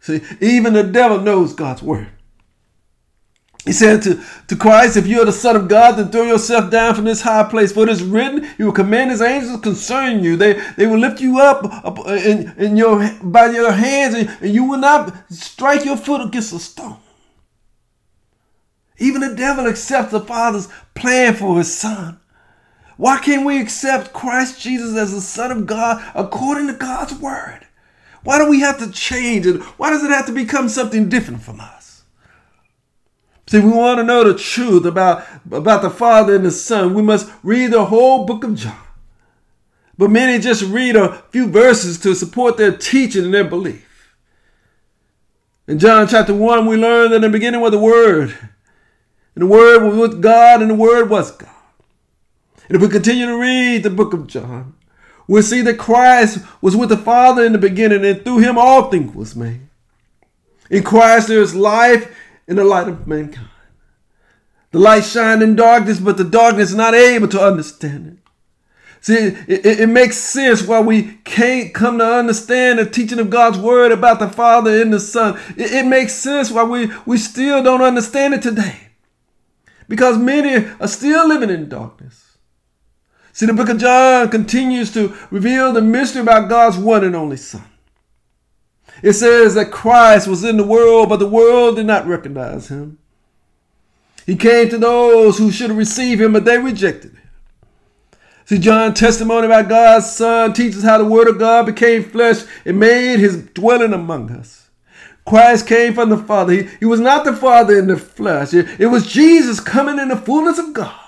See, 0.00 0.22
even 0.40 0.74
the 0.74 0.84
devil 0.84 1.20
knows 1.20 1.54
God's 1.54 1.82
word. 1.82 2.08
He 3.64 3.72
said 3.72 4.02
to, 4.02 4.22
to 4.48 4.56
Christ, 4.56 4.96
If 4.96 5.06
you 5.06 5.20
are 5.22 5.24
the 5.24 5.32
Son 5.32 5.56
of 5.56 5.68
God, 5.68 5.96
then 5.96 6.10
throw 6.10 6.22
yourself 6.22 6.70
down 6.70 6.94
from 6.94 7.04
this 7.04 7.22
high 7.22 7.42
place. 7.44 7.72
For 7.72 7.82
it 7.82 7.88
is 7.88 8.02
written, 8.02 8.44
He 8.56 8.62
will 8.62 8.72
command 8.72 9.10
His 9.10 9.22
angels 9.22 9.60
concerning 9.60 10.22
you. 10.22 10.36
They, 10.36 10.60
they 10.76 10.86
will 10.86 10.98
lift 10.98 11.20
you 11.20 11.40
up, 11.40 11.64
up 11.84 11.98
uh, 11.98 12.12
in, 12.12 12.54
in 12.58 12.76
your, 12.76 13.10
by 13.22 13.50
your 13.50 13.72
hands, 13.72 14.14
and, 14.14 14.28
and 14.40 14.54
you 14.54 14.64
will 14.64 14.78
not 14.78 15.14
strike 15.32 15.84
your 15.84 15.96
foot 15.96 16.20
against 16.20 16.52
a 16.52 16.58
stone. 16.58 16.98
Even 18.98 19.20
the 19.22 19.34
devil 19.34 19.66
accepts 19.66 20.12
the 20.12 20.20
Father's 20.20 20.68
plan 20.94 21.34
for 21.34 21.58
His 21.58 21.76
Son. 21.76 22.20
Why 22.96 23.18
can't 23.18 23.44
we 23.44 23.60
accept 23.60 24.12
Christ 24.12 24.60
Jesus 24.60 24.96
as 24.96 25.12
the 25.12 25.20
Son 25.20 25.50
of 25.50 25.66
God 25.66 26.02
according 26.14 26.68
to 26.68 26.74
God's 26.74 27.14
Word? 27.14 27.66
Why 28.22 28.38
do 28.38 28.48
we 28.48 28.60
have 28.60 28.78
to 28.78 28.90
change 28.90 29.46
it? 29.46 29.60
Why 29.78 29.90
does 29.90 30.02
it 30.02 30.10
have 30.10 30.26
to 30.26 30.32
become 30.32 30.68
something 30.68 31.08
different 31.08 31.42
from 31.42 31.60
us? 31.60 32.02
See, 33.46 33.60
we 33.60 33.70
want 33.70 33.98
to 33.98 34.04
know 34.04 34.24
the 34.24 34.38
truth 34.38 34.86
about, 34.86 35.26
about 35.50 35.82
the 35.82 35.90
Father 35.90 36.34
and 36.34 36.46
the 36.46 36.50
Son. 36.50 36.94
We 36.94 37.02
must 37.02 37.30
read 37.42 37.72
the 37.72 37.84
whole 37.84 38.24
book 38.24 38.42
of 38.42 38.54
John. 38.54 38.78
But 39.98 40.10
many 40.10 40.42
just 40.42 40.62
read 40.62 40.96
a 40.96 41.22
few 41.30 41.46
verses 41.46 42.00
to 42.00 42.14
support 42.14 42.56
their 42.56 42.76
teaching 42.76 43.26
and 43.26 43.34
their 43.34 43.44
belief. 43.44 44.14
In 45.68 45.78
John 45.78 46.08
chapter 46.08 46.34
1, 46.34 46.66
we 46.66 46.76
learn 46.76 47.10
that 47.10 47.16
in 47.16 47.22
the 47.22 47.28
beginning 47.28 47.60
was 47.60 47.70
the 47.70 47.78
Word. 47.78 48.34
And 49.34 49.42
the 49.42 49.46
Word 49.46 49.82
was 49.82 49.96
with 49.96 50.22
God, 50.22 50.62
and 50.62 50.70
the 50.70 50.74
Word 50.74 51.10
was 51.10 51.30
God. 51.30 51.53
And 52.68 52.76
if 52.76 52.82
we 52.82 52.88
continue 52.88 53.26
to 53.26 53.38
read 53.38 53.82
the 53.82 53.90
book 53.90 54.14
of 54.14 54.26
John, 54.26 54.74
we'll 55.26 55.42
see 55.42 55.60
that 55.62 55.78
Christ 55.78 56.44
was 56.60 56.76
with 56.76 56.88
the 56.88 56.96
Father 56.96 57.44
in 57.44 57.52
the 57.52 57.58
beginning, 57.58 58.04
and 58.04 58.24
through 58.24 58.38
him 58.38 58.56
all 58.58 58.90
things 58.90 59.14
was 59.14 59.36
made. 59.36 59.68
In 60.70 60.82
Christ 60.82 61.28
there 61.28 61.40
is 61.40 61.54
life 61.54 62.14
in 62.46 62.56
the 62.56 62.64
light 62.64 62.88
of 62.88 63.06
mankind. 63.06 63.48
The 64.70 64.78
light 64.80 65.04
shined 65.04 65.42
in 65.42 65.54
darkness, 65.54 66.00
but 66.00 66.16
the 66.16 66.24
darkness 66.24 66.70
is 66.70 66.74
not 66.74 66.94
able 66.94 67.28
to 67.28 67.40
understand 67.40 68.06
it. 68.08 68.24
See, 69.00 69.14
it, 69.14 69.66
it, 69.66 69.80
it, 69.80 69.88
makes 69.88 70.16
sense 70.16 70.66
why 70.66 70.80
we 70.80 71.18
can't 71.24 71.74
come 71.74 71.98
to 71.98 72.04
understand 72.06 72.78
the 72.78 72.86
teaching 72.86 73.18
of 73.18 73.28
God's 73.28 73.58
word 73.58 73.92
about 73.92 74.18
the 74.18 74.30
Father 74.30 74.80
and 74.80 74.90
the 74.90 74.98
Son. 74.98 75.38
It, 75.58 75.72
it 75.72 75.86
makes 75.86 76.14
sense 76.14 76.50
why 76.50 76.64
we, 76.64 76.90
we 77.04 77.18
still 77.18 77.62
don't 77.62 77.82
understand 77.82 78.32
it 78.32 78.40
today. 78.40 78.88
Because 79.88 80.16
many 80.16 80.66
are 80.80 80.88
still 80.88 81.28
living 81.28 81.50
in 81.50 81.68
darkness. 81.68 82.33
See, 83.34 83.46
the 83.46 83.52
book 83.52 83.68
of 83.68 83.78
John 83.78 84.30
continues 84.30 84.92
to 84.92 85.12
reveal 85.32 85.72
the 85.72 85.82
mystery 85.82 86.22
about 86.22 86.48
God's 86.48 86.78
one 86.78 87.02
and 87.02 87.16
only 87.16 87.36
Son. 87.36 87.64
It 89.02 89.14
says 89.14 89.56
that 89.56 89.72
Christ 89.72 90.28
was 90.28 90.44
in 90.44 90.56
the 90.56 90.64
world, 90.64 91.08
but 91.08 91.18
the 91.18 91.26
world 91.26 91.74
did 91.74 91.86
not 91.86 92.06
recognize 92.06 92.68
him. 92.68 92.98
He 94.24 94.36
came 94.36 94.68
to 94.68 94.78
those 94.78 95.36
who 95.36 95.50
should 95.50 95.70
have 95.70 95.76
received 95.76 96.20
him, 96.20 96.32
but 96.32 96.44
they 96.44 96.58
rejected 96.58 97.10
him. 97.10 97.28
See, 98.44 98.58
John's 98.60 99.00
testimony 99.00 99.46
about 99.46 99.68
God's 99.68 100.12
Son 100.12 100.52
teaches 100.52 100.84
how 100.84 100.98
the 100.98 101.04
Word 101.04 101.26
of 101.26 101.40
God 101.40 101.66
became 101.66 102.04
flesh 102.04 102.44
and 102.64 102.78
made 102.78 103.18
his 103.18 103.44
dwelling 103.48 103.92
among 103.92 104.30
us. 104.30 104.68
Christ 105.26 105.66
came 105.66 105.92
from 105.92 106.10
the 106.10 106.18
Father. 106.18 106.52
He, 106.52 106.68
he 106.78 106.84
was 106.84 107.00
not 107.00 107.24
the 107.24 107.34
Father 107.34 107.76
in 107.76 107.88
the 107.88 107.96
flesh. 107.96 108.54
It, 108.54 108.78
it 108.78 108.86
was 108.86 109.12
Jesus 109.12 109.58
coming 109.58 109.98
in 109.98 110.06
the 110.06 110.16
fullness 110.16 110.58
of 110.60 110.72
God. 110.72 111.00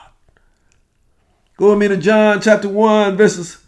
Go 1.56 1.70
with 1.70 1.78
me 1.78 1.88
to 1.88 1.96
John 1.96 2.40
chapter 2.40 2.68
1, 2.68 3.16
verses 3.16 3.58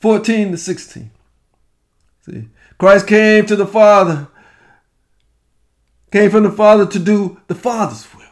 14 0.00 0.52
to 0.52 0.56
16. 0.56 1.10
See, 2.24 2.48
Christ 2.78 3.06
came 3.06 3.46
to 3.46 3.56
the 3.56 3.66
Father, 3.66 4.28
came 6.12 6.30
from 6.30 6.44
the 6.44 6.52
Father 6.52 6.86
to 6.86 6.98
do 6.98 7.40
the 7.48 7.54
Father's 7.54 8.06
will. 8.14 8.22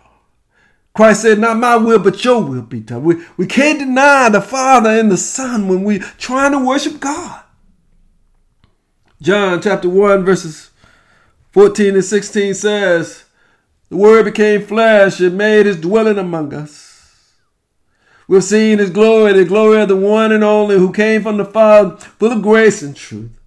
Christ 0.94 1.22
said, 1.22 1.40
Not 1.40 1.56
my 1.56 1.76
will, 1.76 1.98
but 1.98 2.24
your 2.24 2.40
will 2.40 2.62
be 2.62 2.78
done. 2.80 3.02
We, 3.02 3.16
we 3.36 3.46
can't 3.46 3.80
deny 3.80 4.28
the 4.28 4.40
Father 4.40 4.90
and 4.90 5.10
the 5.10 5.16
Son 5.16 5.66
when 5.66 5.82
we're 5.82 5.98
trying 6.18 6.52
to 6.52 6.64
worship 6.64 7.00
God. 7.00 7.42
John 9.20 9.60
chapter 9.60 9.88
1, 9.88 10.24
verses 10.24 10.70
14 11.50 11.94
and 11.94 12.04
16 12.04 12.54
says, 12.54 13.24
The 13.88 13.96
Word 13.96 14.24
became 14.24 14.64
flesh 14.64 15.18
and 15.18 15.36
made 15.36 15.66
his 15.66 15.80
dwelling 15.80 16.18
among 16.18 16.54
us. 16.54 16.93
We've 18.26 18.44
seen 18.44 18.78
his 18.78 18.90
glory, 18.90 19.32
the 19.32 19.44
glory 19.44 19.82
of 19.82 19.88
the 19.88 19.96
one 19.96 20.32
and 20.32 20.42
only 20.42 20.78
who 20.78 20.92
came 20.92 21.22
from 21.22 21.36
the 21.36 21.44
Father, 21.44 21.96
full 21.96 22.32
of 22.32 22.42
grace 22.42 22.82
and 22.82 22.96
truth. 22.96 23.38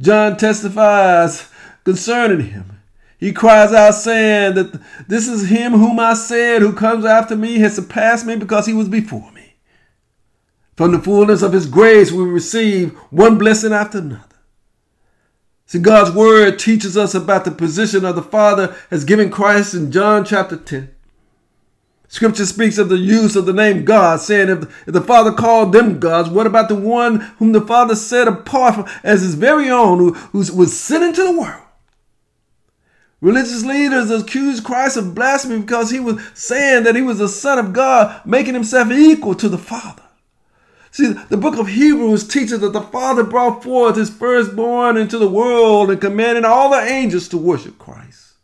John 0.00 0.36
testifies 0.36 1.48
concerning 1.84 2.48
him. 2.48 2.80
He 3.18 3.32
cries 3.32 3.72
out, 3.72 3.94
saying 3.94 4.56
that 4.56 4.80
this 5.06 5.28
is 5.28 5.48
him 5.48 5.74
whom 5.74 6.00
I 6.00 6.14
said, 6.14 6.60
who 6.60 6.72
comes 6.72 7.04
after 7.04 7.36
me 7.36 7.60
has 7.60 7.76
surpassed 7.76 8.26
me 8.26 8.34
because 8.34 8.66
he 8.66 8.74
was 8.74 8.88
before 8.88 9.30
me. 9.30 9.54
From 10.76 10.90
the 10.90 10.98
fullness 10.98 11.42
of 11.42 11.52
his 11.52 11.66
grace, 11.66 12.10
we 12.10 12.24
receive 12.24 12.92
one 13.10 13.38
blessing 13.38 13.72
after 13.72 13.98
another. 13.98 14.24
See, 15.66 15.78
God's 15.78 16.10
word 16.10 16.58
teaches 16.58 16.96
us 16.96 17.14
about 17.14 17.44
the 17.44 17.52
position 17.52 18.04
of 18.04 18.16
the 18.16 18.22
Father 18.22 18.74
as 18.90 19.04
given 19.04 19.30
Christ 19.30 19.74
in 19.74 19.92
John 19.92 20.24
chapter 20.24 20.56
10. 20.56 20.91
Scripture 22.12 22.44
speaks 22.44 22.76
of 22.76 22.90
the 22.90 22.98
use 22.98 23.36
of 23.36 23.46
the 23.46 23.54
name 23.54 23.86
God, 23.86 24.20
saying, 24.20 24.50
if, 24.50 24.86
if 24.86 24.92
the 24.92 25.00
Father 25.00 25.32
called 25.32 25.72
them 25.72 25.98
gods, 25.98 26.28
what 26.28 26.46
about 26.46 26.68
the 26.68 26.74
one 26.74 27.20
whom 27.38 27.52
the 27.52 27.60
Father 27.62 27.96
set 27.96 28.28
apart 28.28 28.74
from, 28.74 28.86
as 29.02 29.22
his 29.22 29.34
very 29.34 29.70
own, 29.70 29.96
who, 29.96 30.12
who 30.12 30.54
was 30.54 30.78
sent 30.78 31.02
into 31.02 31.24
the 31.24 31.40
world? 31.40 31.62
Religious 33.22 33.64
leaders 33.64 34.10
accused 34.10 34.62
Christ 34.62 34.98
of 34.98 35.14
blasphemy 35.14 35.60
because 35.60 35.90
he 35.90 36.00
was 36.00 36.20
saying 36.34 36.84
that 36.84 36.96
he 36.96 37.00
was 37.00 37.16
the 37.16 37.30
Son 37.30 37.58
of 37.58 37.72
God, 37.72 38.20
making 38.26 38.52
himself 38.52 38.90
equal 38.90 39.34
to 39.36 39.48
the 39.48 39.56
Father. 39.56 40.02
See, 40.90 41.14
the 41.14 41.38
book 41.38 41.56
of 41.56 41.68
Hebrews 41.68 42.28
teaches 42.28 42.60
that 42.60 42.74
the 42.74 42.82
Father 42.82 43.24
brought 43.24 43.64
forth 43.64 43.96
his 43.96 44.10
firstborn 44.10 44.98
into 44.98 45.16
the 45.16 45.30
world 45.30 45.90
and 45.90 45.98
commanded 45.98 46.44
all 46.44 46.72
the 46.72 46.76
angels 46.76 47.26
to 47.28 47.38
worship 47.38 47.78
Christ. 47.78 48.34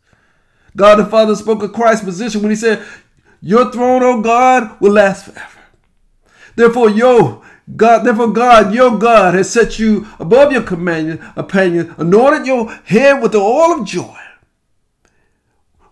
God 0.75 0.95
the 0.95 1.05
Father 1.05 1.35
spoke 1.35 1.61
of 1.61 1.73
Christ's 1.73 2.05
position 2.05 2.41
when 2.41 2.49
he 2.49 2.55
said, 2.55 2.83
Your 3.41 3.71
throne, 3.71 4.03
O 4.03 4.21
God, 4.21 4.79
will 4.79 4.93
last 4.93 5.25
forever. 5.25 5.59
Therefore, 6.55 6.89
yo, 6.89 7.43
God, 7.75 8.03
therefore, 8.03 8.33
God, 8.33 8.73
your 8.73 8.97
God, 8.97 9.35
has 9.35 9.49
set 9.49 9.79
you 9.79 10.07
above 10.19 10.51
your 10.51 10.63
companion, 10.63 11.19
opinion, 11.35 11.95
anointed 11.97 12.47
your 12.47 12.71
head 12.85 13.21
with 13.21 13.31
the 13.31 13.39
oil 13.39 13.79
of 13.79 13.87
joy 13.87 14.19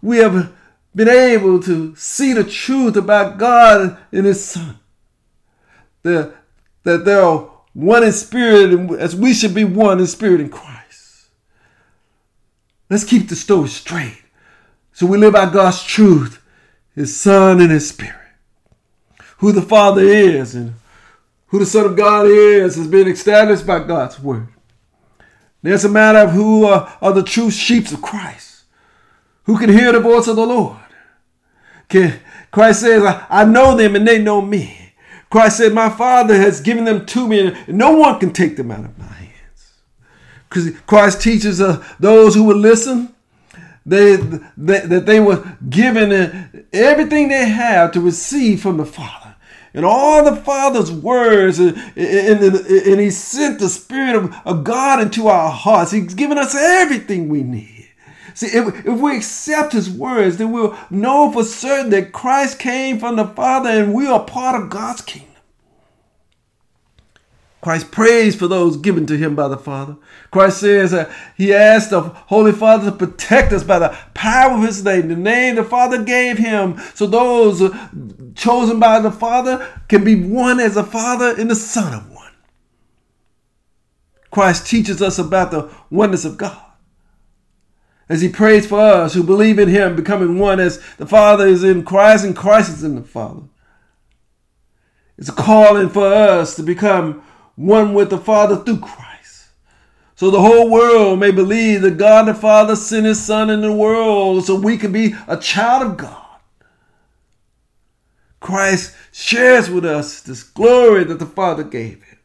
we 0.01 0.17
have 0.17 0.53
been 0.95 1.09
able 1.09 1.61
to 1.61 1.95
see 1.95 2.33
the 2.33 2.43
truth 2.43 2.95
about 2.95 3.37
God 3.37 3.97
and 4.11 4.25
His 4.25 4.43
Son. 4.43 4.79
That, 6.03 6.35
that 6.83 7.05
they 7.05 7.13
are 7.13 7.49
one 7.73 8.03
in 8.03 8.11
spirit 8.11 8.99
as 8.99 9.15
we 9.15 9.33
should 9.33 9.53
be 9.53 9.63
one 9.63 9.99
in 9.99 10.07
spirit 10.07 10.41
in 10.41 10.49
Christ. 10.49 11.27
Let's 12.89 13.03
keep 13.03 13.27
the 13.27 13.35
story 13.35 13.67
straight. 13.67 14.21
So 14.93 15.05
we 15.05 15.17
live 15.17 15.33
by 15.33 15.51
God's 15.51 15.83
truth, 15.83 16.41
His 16.97 17.15
Son 17.15 17.61
and 17.61 17.69
His 17.69 17.87
Spirit. 17.87 18.15
Who 19.37 19.51
the 19.51 19.61
Father 19.61 20.01
is 20.01 20.55
and 20.55 20.73
who 21.45 21.59
the 21.59 21.65
Son 21.67 21.85
of 21.85 21.95
God 21.95 22.25
is 22.25 22.75
has 22.75 22.87
been 22.87 23.07
established 23.07 23.67
by 23.67 23.83
God's 23.83 24.19
Word. 24.19 24.47
There's 25.61 25.85
a 25.85 25.89
matter 25.89 26.17
of 26.17 26.31
who 26.31 26.65
are, 26.65 26.97
are 26.99 27.13
the 27.13 27.21
true 27.21 27.51
sheep 27.51 27.91
of 27.91 28.01
Christ 28.01 28.63
who 29.43 29.59
can 29.59 29.69
hear 29.69 29.91
the 29.91 29.99
voice 29.99 30.27
of 30.27 30.37
the 30.37 30.45
Lord. 30.45 30.79
Can, 31.87 32.19
Christ 32.49 32.81
says, 32.81 33.03
I, 33.03 33.27
I 33.29 33.45
know 33.45 33.77
them 33.77 33.95
and 33.95 34.07
they 34.07 34.17
know 34.17 34.41
me. 34.41 34.93
Christ 35.29 35.57
said, 35.57 35.73
My 35.73 35.89
Father 35.89 36.35
has 36.35 36.61
given 36.61 36.85
them 36.85 37.05
to 37.05 37.27
me, 37.27 37.47
and 37.47 37.77
no 37.77 37.91
one 37.91 38.19
can 38.19 38.33
take 38.33 38.57
them 38.57 38.71
out 38.71 38.85
of 38.85 38.97
my 38.97 39.05
hands. 39.05 40.81
Christ 40.87 41.21
teaches 41.21 41.61
uh, 41.61 41.85
those 41.99 42.33
who 42.33 42.43
will 42.43 42.57
listen 42.57 43.13
they, 43.87 44.17
they, 44.57 44.79
that 44.81 45.05
they 45.05 45.19
were 45.19 45.57
given 45.69 46.67
everything 46.73 47.29
they 47.29 47.47
have 47.47 47.91
to 47.93 48.01
receive 48.01 48.61
from 48.61 48.77
the 48.77 48.85
Father. 48.85 49.35
And 49.73 49.85
all 49.85 50.23
the 50.23 50.35
Father's 50.35 50.91
words, 50.91 51.59
and, 51.59 51.77
and, 51.95 52.43
and 52.43 52.99
He 52.99 53.11
sent 53.11 53.59
the 53.59 53.69
Spirit 53.69 54.15
of, 54.15 54.35
of 54.45 54.63
God 54.63 55.01
into 55.01 55.27
our 55.27 55.51
hearts. 55.51 55.91
He's 55.91 56.13
given 56.13 56.37
us 56.37 56.53
everything 56.55 57.29
we 57.29 57.43
need. 57.43 57.87
See, 58.33 58.55
if, 58.55 58.85
if 58.85 58.99
we 58.99 59.17
accept 59.17 59.73
his 59.73 59.89
words, 59.89 60.37
then 60.37 60.51
we'll 60.51 60.77
know 60.91 61.31
for 61.31 61.43
certain 61.43 61.89
that 61.89 62.11
Christ 62.11 62.59
came 62.59 62.99
from 62.99 63.15
the 63.15 63.25
Father 63.25 63.69
and 63.69 63.95
we 63.95 64.05
are 64.05 64.23
part 64.23 64.61
of 64.61 64.69
God's 64.69 65.01
kingdom. 65.01 65.36
Christ 67.67 67.91
prays 67.91 68.33
for 68.33 68.47
those 68.47 68.77
given 68.77 69.05
to 69.07 69.17
him 69.17 69.35
by 69.35 69.49
the 69.49 69.57
Father. 69.57 69.97
Christ 70.31 70.61
says 70.61 70.91
that 70.91 71.11
he 71.35 71.53
asked 71.53 71.89
the 71.89 71.99
Holy 71.99 72.53
Father 72.53 72.89
to 72.89 72.95
protect 72.95 73.51
us 73.51 73.61
by 73.61 73.77
the 73.77 73.89
power 74.13 74.53
of 74.57 74.63
his 74.63 74.85
name, 74.85 75.09
the 75.09 75.17
name 75.17 75.55
the 75.55 75.65
Father 75.65 76.01
gave 76.01 76.37
him, 76.37 76.79
so 76.95 77.05
those 77.05 77.59
chosen 78.35 78.79
by 78.79 79.01
the 79.01 79.11
Father 79.11 79.69
can 79.89 80.05
be 80.05 80.15
one 80.15 80.61
as 80.61 80.75
the 80.75 80.83
Father 80.85 81.35
and 81.37 81.51
the 81.51 81.55
Son 81.55 81.93
of 81.93 82.09
one. 82.09 82.31
Christ 84.31 84.65
teaches 84.65 85.01
us 85.01 85.19
about 85.19 85.51
the 85.51 85.69
oneness 85.89 86.23
of 86.23 86.37
God 86.37 86.71
as 88.07 88.21
he 88.21 88.29
prays 88.29 88.65
for 88.65 88.79
us 88.79 89.13
who 89.13 89.23
believe 89.23 89.59
in 89.59 89.67
him, 89.67 89.93
becoming 89.97 90.39
one 90.39 90.61
as 90.61 90.81
the 90.95 91.05
Father 91.05 91.45
is 91.45 91.65
in 91.65 91.83
Christ 91.83 92.23
and 92.23 92.33
Christ 92.33 92.69
is 92.69 92.85
in 92.85 92.95
the 92.95 93.03
Father. 93.03 93.41
It's 95.17 95.27
a 95.27 95.33
calling 95.33 95.89
for 95.89 96.05
us 96.05 96.55
to 96.55 96.63
become 96.63 97.23
one 97.57 97.93
with 97.93 98.09
the 98.09 98.17
Father 98.17 98.55
through 98.55 98.79
Christ. 98.79 99.47
So 100.15 100.31
the 100.31 100.39
whole 100.39 100.69
world 100.69 101.19
may 101.19 101.31
believe 101.31 101.81
that 101.81 101.97
God 101.97 102.27
the 102.27 102.33
Father 102.33 102.75
sent 102.75 103.05
his 103.05 103.21
Son 103.21 103.49
in 103.49 103.61
the 103.61 103.73
world 103.73 104.45
so 104.45 104.55
we 104.55 104.77
can 104.77 104.93
be 104.93 105.13
a 105.27 105.35
child 105.35 105.83
of 105.83 105.97
God. 105.97 106.23
Christ 108.39 108.95
shares 109.11 109.69
with 109.69 109.83
us 109.83 110.21
this 110.21 110.43
glory 110.43 111.03
that 111.03 111.19
the 111.19 111.25
Father 111.25 111.63
gave 111.63 112.03
him. 112.03 112.17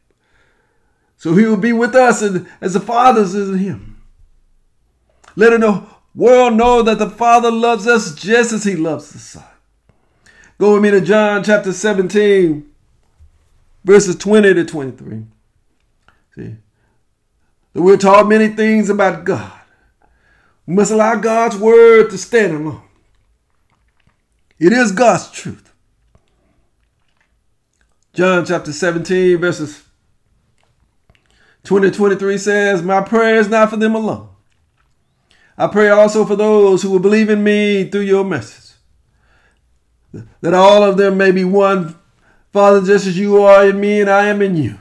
So 1.17 1.35
he 1.35 1.45
will 1.45 1.57
be 1.57 1.73
with 1.73 1.95
us 1.95 2.21
and, 2.21 2.47
as 2.61 2.73
the 2.73 2.79
Father 2.79 3.21
is 3.21 3.35
in 3.35 3.57
him. 3.57 4.01
Let 5.35 5.59
the 5.59 5.85
world 6.13 6.53
know 6.53 6.83
that 6.83 6.99
the 6.99 7.09
Father 7.09 7.49
loves 7.49 7.87
us 7.87 8.13
just 8.13 8.53
as 8.53 8.63
he 8.63 8.75
loves 8.75 9.11
the 9.11 9.19
Son. 9.19 9.43
Go 10.59 10.73
with 10.73 10.83
me 10.83 10.91
to 10.91 11.01
John 11.01 11.43
chapter 11.43 11.73
17, 11.73 12.72
verses 13.83 14.15
20 14.15 14.53
to 14.53 14.65
23. 14.65 15.25
See, 16.35 16.55
that 17.73 17.81
we're 17.81 17.97
taught 17.97 18.27
many 18.27 18.49
things 18.49 18.89
about 18.89 19.23
God. 19.23 19.51
We 20.65 20.75
must 20.75 20.91
allow 20.91 21.15
God's 21.15 21.57
word 21.57 22.09
to 22.11 22.17
stand 22.17 22.53
alone. 22.55 22.83
It 24.59 24.71
is 24.71 24.91
God's 24.91 25.29
truth. 25.31 25.73
John 28.13 28.45
chapter 28.45 28.71
17, 28.71 29.37
verses 29.37 29.83
20 31.63 31.91
23 31.91 32.37
says, 32.37 32.81
My 32.81 33.01
prayer 33.01 33.37
is 33.37 33.49
not 33.49 33.69
for 33.69 33.77
them 33.77 33.95
alone. 33.95 34.29
I 35.57 35.67
pray 35.67 35.89
also 35.89 36.25
for 36.25 36.35
those 36.35 36.81
who 36.81 36.91
will 36.91 36.99
believe 36.99 37.29
in 37.29 37.43
me 37.43 37.89
through 37.89 38.01
your 38.01 38.23
message, 38.23 38.75
that 40.41 40.53
all 40.53 40.83
of 40.83 40.97
them 40.97 41.17
may 41.17 41.31
be 41.31 41.43
one, 41.43 41.95
Father, 42.53 42.85
just 42.85 43.07
as 43.07 43.17
you 43.17 43.41
are 43.41 43.65
in 43.65 43.79
me 43.79 43.99
and 43.99 44.09
I 44.09 44.27
am 44.27 44.39
in 44.43 44.55
you. 44.55 44.79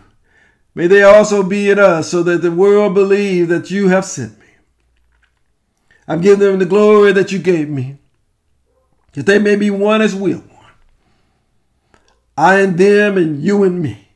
May 0.74 0.86
they 0.86 1.02
also 1.02 1.42
be 1.42 1.70
in 1.70 1.78
us, 1.78 2.10
so 2.10 2.22
that 2.22 2.42
the 2.42 2.52
world 2.52 2.94
believe 2.94 3.48
that 3.48 3.70
you 3.70 3.88
have 3.88 4.04
sent 4.04 4.38
me. 4.38 4.46
I've 6.06 6.22
given 6.22 6.40
them 6.40 6.58
the 6.58 6.66
glory 6.66 7.12
that 7.12 7.32
you 7.32 7.38
gave 7.38 7.70
me, 7.70 7.96
that 9.14 9.24
they 9.24 9.38
may 9.38 9.56
be 9.56 9.70
one 9.70 10.02
as 10.02 10.14
we 10.14 10.34
are 10.34 10.38
one. 10.38 10.48
I 12.36 12.60
and 12.60 12.76
them, 12.76 13.16
and 13.16 13.42
you 13.42 13.62
and 13.64 13.80
me. 13.80 14.08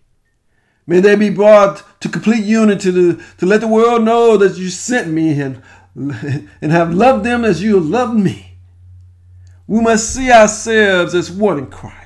May 0.86 1.00
they 1.00 1.16
be 1.16 1.30
brought 1.30 1.82
to 2.00 2.08
complete 2.08 2.44
unity 2.44 2.92
to, 2.92 3.20
to 3.38 3.46
let 3.46 3.60
the 3.60 3.68
world 3.68 4.04
know 4.04 4.36
that 4.36 4.56
you 4.56 4.68
sent 4.68 5.08
me 5.08 5.40
and, 5.40 5.62
and 5.94 6.72
have 6.72 6.94
loved 6.94 7.24
them 7.24 7.44
as 7.44 7.62
you 7.62 7.80
loved 7.80 8.18
me. 8.18 8.58
We 9.66 9.80
must 9.80 10.14
see 10.14 10.30
ourselves 10.30 11.14
as 11.14 11.30
one 11.30 11.58
in 11.58 11.66
Christ. 11.66 12.05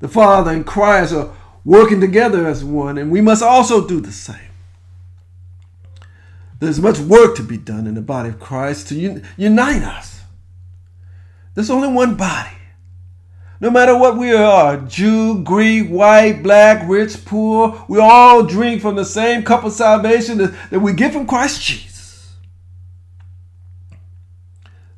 The 0.00 0.08
Father 0.08 0.50
and 0.50 0.66
Christ 0.66 1.14
are 1.14 1.30
working 1.64 2.00
together 2.00 2.46
as 2.46 2.64
one, 2.64 2.98
and 2.98 3.10
we 3.10 3.20
must 3.20 3.42
also 3.42 3.86
do 3.86 4.00
the 4.00 4.12
same. 4.12 4.36
There's 6.58 6.80
much 6.80 6.98
work 6.98 7.36
to 7.36 7.42
be 7.42 7.56
done 7.56 7.86
in 7.86 7.94
the 7.94 8.02
body 8.02 8.30
of 8.30 8.40
Christ 8.40 8.88
to 8.88 9.06
un- 9.06 9.22
unite 9.36 9.82
us. 9.82 10.22
There's 11.54 11.70
only 11.70 11.88
one 11.88 12.16
body. 12.16 12.50
No 13.60 13.70
matter 13.70 13.96
what 13.96 14.16
we 14.16 14.32
are 14.32 14.78
Jew, 14.78 15.42
Greek, 15.42 15.88
white, 15.88 16.42
black, 16.42 16.88
rich, 16.88 17.24
poor 17.26 17.84
we 17.88 17.98
all 17.98 18.42
drink 18.42 18.80
from 18.80 18.96
the 18.96 19.04
same 19.04 19.42
cup 19.42 19.64
of 19.64 19.72
salvation 19.72 20.38
that, 20.38 20.80
we 20.80 20.94
get 20.94 21.12
from 21.12 21.26
Christ 21.26 21.62
Jesus. 21.62 22.34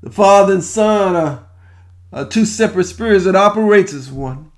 The 0.00 0.10
Father 0.10 0.54
and 0.54 0.64
Son 0.64 1.16
are, 1.16 1.46
are 2.12 2.28
two 2.28 2.44
separate 2.44 2.84
spirits 2.84 3.24
that 3.24 3.34
operates 3.34 3.92
as 3.92 4.10
one. 4.12 4.51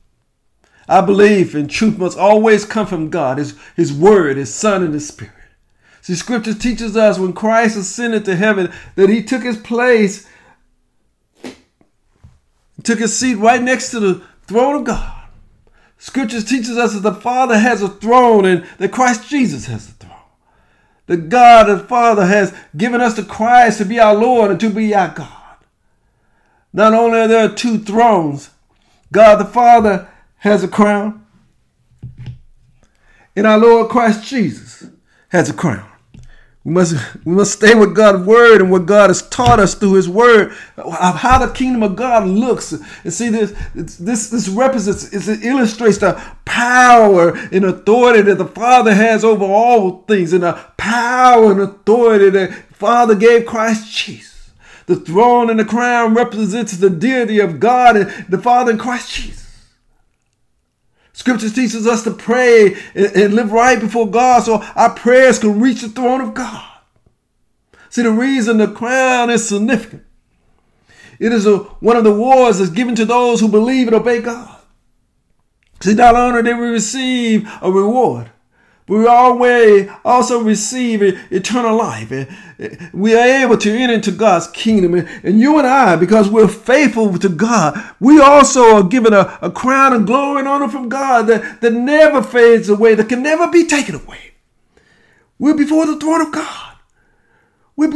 Our 0.88 1.04
believe 1.04 1.54
in 1.54 1.68
truth 1.68 1.98
must 1.98 2.18
always 2.18 2.64
come 2.64 2.86
from 2.86 3.10
God, 3.10 3.38
His, 3.38 3.58
His 3.76 3.92
Word, 3.92 4.36
His 4.36 4.54
Son, 4.54 4.82
and 4.82 4.94
His 4.94 5.08
Spirit. 5.08 5.32
See, 6.02 6.14
Scripture 6.14 6.54
teaches 6.54 6.96
us 6.96 7.18
when 7.18 7.32
Christ 7.32 7.76
ascended 7.76 8.24
to 8.26 8.36
heaven 8.36 8.72
that 8.96 9.08
He 9.08 9.22
took 9.22 9.42
His 9.42 9.56
place, 9.56 10.28
took 12.82 12.98
His 12.98 13.16
seat 13.16 13.36
right 13.36 13.62
next 13.62 13.90
to 13.92 14.00
the 14.00 14.22
throne 14.46 14.76
of 14.76 14.84
God. 14.84 15.22
Scripture 15.96 16.42
teaches 16.42 16.76
us 16.76 16.92
that 16.92 17.00
the 17.00 17.14
Father 17.14 17.58
has 17.58 17.80
a 17.80 17.88
throne 17.88 18.44
and 18.44 18.66
that 18.76 18.92
Christ 18.92 19.28
Jesus 19.28 19.64
has 19.66 19.88
a 19.88 19.92
throne. 19.92 20.12
The 21.06 21.16
God 21.16 21.64
the 21.64 21.78
Father 21.78 22.26
has 22.26 22.54
given 22.76 23.00
us 23.00 23.16
the 23.16 23.22
Christ 23.22 23.78
to 23.78 23.86
be 23.86 23.98
our 23.98 24.14
Lord 24.14 24.50
and 24.50 24.60
to 24.60 24.68
be 24.68 24.94
our 24.94 25.08
God. 25.08 25.56
Not 26.74 26.92
only 26.92 27.20
are 27.20 27.28
there 27.28 27.48
two 27.48 27.78
thrones, 27.78 28.50
God 29.12 29.36
the 29.36 29.44
Father 29.46 30.08
has 30.44 30.62
a 30.62 30.68
crown, 30.68 31.24
and 33.34 33.46
our 33.46 33.58
Lord 33.58 33.88
Christ 33.88 34.28
Jesus 34.28 34.86
has 35.30 35.48
a 35.48 35.54
crown. 35.54 35.88
We 36.64 36.72
must, 36.72 37.24
we 37.24 37.32
must 37.32 37.52
stay 37.52 37.74
with 37.74 37.96
God's 37.96 38.26
word 38.26 38.60
and 38.60 38.70
what 38.70 38.84
God 38.84 39.08
has 39.08 39.26
taught 39.30 39.58
us 39.58 39.74
through 39.74 39.94
his 39.94 40.06
word 40.06 40.52
of 40.76 41.14
how 41.16 41.38
the 41.38 41.50
kingdom 41.50 41.82
of 41.82 41.96
God 41.96 42.26
looks. 42.28 42.72
And 42.72 43.12
see, 43.12 43.30
this 43.30 43.54
this 43.74 44.28
this 44.28 44.48
represents 44.50 45.14
it 45.14 45.44
illustrates 45.44 45.96
the 45.96 46.22
power 46.44 47.30
and 47.50 47.64
authority 47.64 48.20
that 48.20 48.36
the 48.36 48.44
Father 48.44 48.94
has 48.94 49.24
over 49.24 49.46
all 49.46 50.02
things, 50.02 50.34
and 50.34 50.42
the 50.42 50.62
power 50.76 51.52
and 51.52 51.60
authority 51.62 52.28
that 52.28 52.52
Father 52.74 53.14
gave 53.14 53.46
Christ 53.46 53.90
Jesus. 53.90 54.50
The 54.84 54.96
throne 54.96 55.48
and 55.48 55.58
the 55.58 55.64
crown 55.64 56.12
represents 56.12 56.76
the 56.76 56.90
deity 56.90 57.40
of 57.40 57.60
God 57.60 57.96
and 57.96 58.26
the 58.28 58.36
Father 58.36 58.72
in 58.72 58.78
Christ 58.78 59.10
Jesus. 59.10 59.43
Scripture 61.14 61.48
teaches 61.48 61.86
us 61.86 62.02
to 62.02 62.10
pray 62.10 62.74
and, 62.94 63.06
and 63.16 63.34
live 63.34 63.52
right 63.52 63.80
before 63.80 64.10
God 64.10 64.42
so 64.42 64.56
our 64.74 64.92
prayers 64.92 65.38
can 65.38 65.60
reach 65.60 65.80
the 65.80 65.88
throne 65.88 66.20
of 66.20 66.34
God. 66.34 66.68
See, 67.88 68.02
the 68.02 68.10
reason 68.10 68.58
the 68.58 68.66
crown 68.66 69.30
is 69.30 69.48
significant. 69.48 70.04
It 71.20 71.32
is 71.32 71.46
a, 71.46 71.58
one 71.58 71.96
of 71.96 72.02
the 72.02 72.10
awards 72.10 72.58
that's 72.58 72.72
given 72.72 72.96
to 72.96 73.04
those 73.04 73.40
who 73.40 73.48
believe 73.48 73.86
and 73.86 73.94
obey 73.94 74.20
God. 74.20 74.60
See, 75.80 75.94
not 75.94 76.16
only 76.16 76.42
did 76.42 76.58
we 76.58 76.66
receive 76.66 77.48
a 77.62 77.70
reward, 77.70 78.30
we 78.86 79.06
always 79.06 79.88
also 80.04 80.42
receive 80.42 81.02
eternal 81.32 81.76
life. 81.76 82.10
We 82.92 83.14
are 83.14 83.42
able 83.42 83.56
to 83.56 83.74
enter 83.74 83.94
into 83.94 84.12
God's 84.12 84.46
kingdom. 84.48 84.94
And 84.94 85.40
you 85.40 85.56
and 85.58 85.66
I, 85.66 85.96
because 85.96 86.28
we're 86.28 86.48
faithful 86.48 87.18
to 87.18 87.28
God, 87.30 87.82
we 87.98 88.20
also 88.20 88.76
are 88.76 88.82
given 88.82 89.14
a, 89.14 89.38
a 89.40 89.50
crown 89.50 89.94
of 89.94 90.04
glory 90.04 90.40
and 90.40 90.48
honor 90.48 90.68
from 90.68 90.90
God 90.90 91.28
that, 91.28 91.62
that 91.62 91.72
never 91.72 92.22
fades 92.22 92.68
away, 92.68 92.94
that 92.94 93.08
can 93.08 93.22
never 93.22 93.48
be 93.48 93.66
taken 93.66 93.94
away. 93.94 94.32
We're 95.38 95.56
before 95.56 95.86
the 95.86 95.98
throne 95.98 96.20
of 96.20 96.32
God. 96.32 96.76
we're 97.76 97.90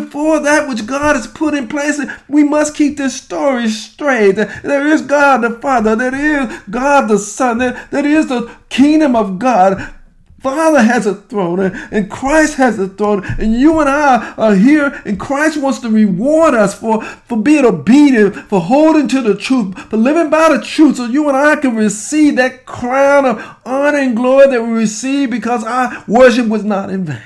before 0.00 0.40
that 0.40 0.68
which 0.68 0.84
God 0.84 1.14
has 1.14 1.28
put 1.28 1.54
in 1.54 1.68
place. 1.68 2.00
We 2.28 2.42
must 2.42 2.74
keep 2.74 2.96
this 2.96 3.20
story 3.20 3.68
straight. 3.68 4.32
There 4.32 4.86
is 4.86 5.02
God 5.02 5.42
the 5.42 5.50
Father. 5.60 5.94
There 5.94 6.14
is 6.14 6.60
God 6.68 7.06
the 7.08 7.18
Son. 7.18 7.58
There, 7.58 7.88
there 7.92 8.04
is 8.04 8.26
the 8.26 8.52
kingdom 8.68 9.14
of 9.14 9.38
God. 9.38 9.94
Father 10.40 10.82
has 10.82 11.04
a 11.04 11.16
throne 11.16 11.58
and 11.90 12.08
Christ 12.08 12.54
has 12.56 12.78
a 12.78 12.88
throne 12.88 13.24
and 13.38 13.54
you 13.54 13.80
and 13.80 13.88
I 13.88 14.34
are 14.34 14.54
here 14.54 15.02
and 15.04 15.18
Christ 15.18 15.60
wants 15.60 15.80
to 15.80 15.90
reward 15.90 16.54
us 16.54 16.78
for, 16.78 17.02
for 17.02 17.36
being 17.36 17.64
obedient, 17.64 18.36
for 18.48 18.60
holding 18.60 19.08
to 19.08 19.20
the 19.20 19.34
truth, 19.34 19.76
for 19.90 19.96
living 19.96 20.30
by 20.30 20.56
the 20.56 20.62
truth 20.62 20.96
so 20.96 21.06
you 21.06 21.28
and 21.28 21.36
I 21.36 21.56
can 21.56 21.74
receive 21.74 22.36
that 22.36 22.66
crown 22.66 23.26
of 23.26 23.56
honor 23.64 23.98
and 23.98 24.14
glory 24.14 24.46
that 24.46 24.62
we 24.62 24.70
receive 24.70 25.30
because 25.30 25.64
our 25.64 26.04
worship 26.06 26.46
was 26.46 26.62
not 26.62 26.90
in 26.90 27.04
vain. 27.04 27.20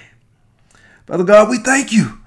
Father 1.06 1.24
God, 1.24 1.50
we 1.50 1.58
thank 1.58 1.92
you. 1.92 2.18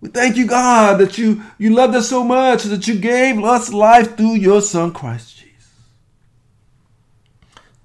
We 0.00 0.08
thank 0.08 0.36
you, 0.36 0.48
God, 0.48 0.98
that 0.98 1.16
you, 1.16 1.42
you 1.58 1.70
loved 1.70 1.94
us 1.94 2.08
so 2.08 2.24
much 2.24 2.64
that 2.64 2.88
you 2.88 2.98
gave 2.98 3.38
us 3.44 3.72
life 3.72 4.16
through 4.16 4.34
your 4.34 4.62
son 4.62 4.92
Christ 4.92 5.41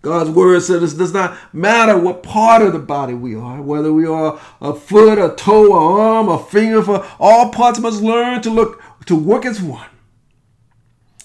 God's 0.01 0.29
word 0.29 0.61
says 0.61 0.93
it 0.93 0.97
does 0.97 1.13
not 1.13 1.37
matter 1.53 1.97
what 1.97 2.23
part 2.23 2.61
of 2.61 2.73
the 2.73 2.79
body 2.79 3.13
we 3.13 3.35
are, 3.35 3.61
whether 3.61 3.91
we 3.91 4.05
are 4.05 4.39
a 4.61 4.73
foot, 4.73 5.17
a 5.17 5.35
toe, 5.35 5.73
a 5.73 5.99
arm, 5.99 6.29
a 6.29 6.41
finger, 6.43 6.83
for 6.83 7.05
all 7.19 7.49
parts 7.49 7.79
must 7.79 8.01
learn 8.01 8.41
to 8.43 8.49
look 8.49 8.81
to 9.05 9.15
work 9.15 9.45
as 9.45 9.61
one. 9.61 9.89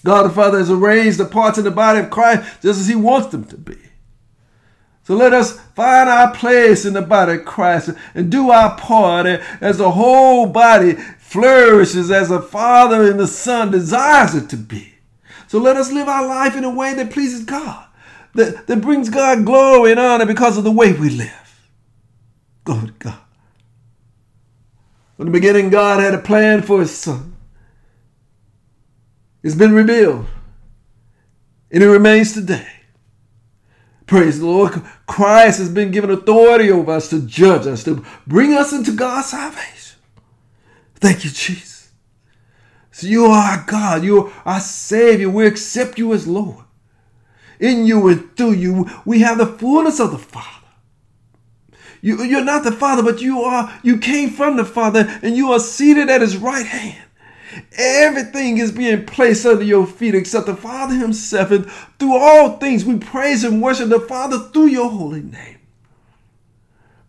God 0.03 0.23
the 0.23 0.29
Father 0.29 0.57
has 0.57 0.71
arranged 0.71 1.17
the 1.17 1.25
parts 1.25 1.57
of 1.57 1.63
the 1.63 1.71
body 1.71 1.99
of 1.99 2.09
Christ 2.09 2.61
just 2.61 2.79
as 2.79 2.87
He 2.87 2.95
wants 2.95 3.27
them 3.27 3.45
to 3.45 3.57
be. 3.57 3.77
So 5.03 5.15
let 5.15 5.33
us 5.33 5.59
find 5.75 6.09
our 6.09 6.33
place 6.33 6.85
in 6.85 6.93
the 6.93 7.01
body 7.01 7.33
of 7.33 7.45
Christ 7.45 7.91
and 8.15 8.31
do 8.31 8.51
our 8.51 8.77
part 8.77 9.25
as 9.25 9.77
the 9.77 9.91
whole 9.91 10.47
body 10.47 10.93
flourishes 10.93 12.09
as 12.09 12.29
the 12.29 12.41
Father 12.41 13.09
and 13.09 13.19
the 13.19 13.27
Son 13.27 13.71
desires 13.71 14.33
it 14.33 14.49
to 14.49 14.57
be. 14.57 14.93
So 15.47 15.59
let 15.59 15.75
us 15.77 15.91
live 15.91 16.07
our 16.07 16.25
life 16.25 16.55
in 16.55 16.63
a 16.63 16.69
way 16.69 16.93
that 16.95 17.11
pleases 17.11 17.43
God 17.43 17.85
that, 18.33 18.67
that 18.67 18.81
brings 18.81 19.09
God 19.09 19.45
glory 19.45 19.91
and 19.91 19.99
honor 19.99 20.25
because 20.25 20.57
of 20.57 20.63
the 20.63 20.71
way 20.71 20.91
we 20.93 21.09
live. 21.09 21.69
Glory 22.63 22.87
to 22.87 22.93
God. 22.93 23.19
From 25.17 25.25
the 25.25 25.31
beginning, 25.31 25.69
God 25.69 25.99
had 25.99 26.13
a 26.13 26.21
plan 26.21 26.61
for 26.61 26.79
his 26.79 26.95
son. 26.95 27.35
It's 29.43 29.55
been 29.55 29.73
revealed. 29.73 30.25
And 31.71 31.83
it 31.83 31.87
remains 31.87 32.33
today. 32.33 32.67
Praise 34.05 34.39
the 34.39 34.45
Lord. 34.45 34.81
Christ 35.05 35.59
has 35.59 35.69
been 35.69 35.91
given 35.91 36.09
authority 36.09 36.71
over 36.71 36.91
us 36.91 37.09
to 37.09 37.21
judge 37.25 37.67
us, 37.67 37.83
to 37.83 38.03
bring 38.27 38.53
us 38.53 38.73
into 38.73 38.91
God's 38.91 39.27
salvation. 39.27 39.99
Thank 40.95 41.23
you, 41.23 41.29
Jesus. 41.29 41.91
So 42.91 43.07
you 43.07 43.25
are 43.25 43.57
our 43.57 43.65
God. 43.65 44.03
You 44.03 44.27
are 44.27 44.33
our 44.45 44.59
Savior. 44.59 45.29
We 45.29 45.45
accept 45.45 45.97
you 45.97 46.13
as 46.13 46.27
Lord 46.27 46.63
in 47.63 47.85
you 47.85 48.07
and 48.09 48.35
through 48.35 48.53
you, 48.53 48.89
we 49.05 49.19
have 49.19 49.37
the 49.37 49.45
fullness 49.45 49.99
of 49.99 50.11
the 50.11 50.17
Father. 50.17 50.67
You, 52.01 52.21
you're 52.23 52.43
not 52.43 52.65
the 52.65 52.71
Father, 52.71 53.01
but 53.01 53.21
you 53.21 53.41
are, 53.41 53.79
you 53.81 53.97
came 53.97 54.29
from 54.29 54.57
the 54.57 54.65
Father 54.65 55.07
and 55.21 55.37
you 55.37 55.53
are 55.53 55.59
seated 55.59 56.09
at 56.09 56.21
his 56.21 56.35
right 56.35 56.65
hand. 56.65 57.01
Everything 57.77 58.57
is 58.57 58.71
being 58.71 59.05
placed 59.05 59.45
under 59.45 59.63
your 59.63 59.87
feet 59.87 60.15
except 60.15 60.47
the 60.47 60.55
Father 60.55 60.95
Himself. 60.95 61.51
And 61.51 61.69
through 61.99 62.17
all 62.17 62.57
things, 62.57 62.83
we 62.83 62.97
praise 62.97 63.43
and 63.43 63.61
worship 63.61 63.89
the 63.89 63.99
Father 63.99 64.39
through 64.39 64.67
your 64.67 64.89
holy 64.89 65.21
name. 65.21 65.59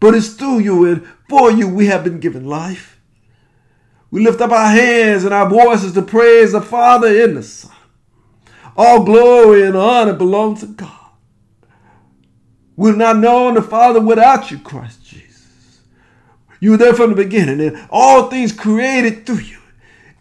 But 0.00 0.14
it's 0.14 0.34
through 0.34 0.60
you 0.60 0.84
and 0.84 1.08
for 1.30 1.50
you 1.50 1.66
we 1.66 1.86
have 1.86 2.04
been 2.04 2.20
given 2.20 2.46
life. 2.46 3.00
We 4.10 4.22
lift 4.22 4.40
up 4.40 4.52
our 4.52 4.68
hands 4.68 5.24
and 5.24 5.34
our 5.34 5.48
voices 5.48 5.92
to 5.94 6.02
praise 6.02 6.52
the 6.52 6.60
Father 6.60 7.08
and 7.24 7.38
the 7.38 7.42
Son. 7.42 7.73
All 8.76 9.04
glory 9.04 9.62
and 9.62 9.76
honor 9.76 10.14
belongs 10.14 10.60
to 10.60 10.66
God. 10.66 10.90
We've 12.76 12.96
not 12.96 13.18
known 13.18 13.54
the 13.54 13.62
Father 13.62 14.00
without 14.00 14.50
you, 14.50 14.58
Christ 14.58 15.04
Jesus. 15.04 15.80
You 16.60 16.72
were 16.72 16.76
there 16.76 16.94
from 16.94 17.10
the 17.10 17.16
beginning, 17.16 17.60
and 17.60 17.86
all 17.90 18.30
things 18.30 18.52
created 18.52 19.26
through 19.26 19.40
you. 19.40 19.58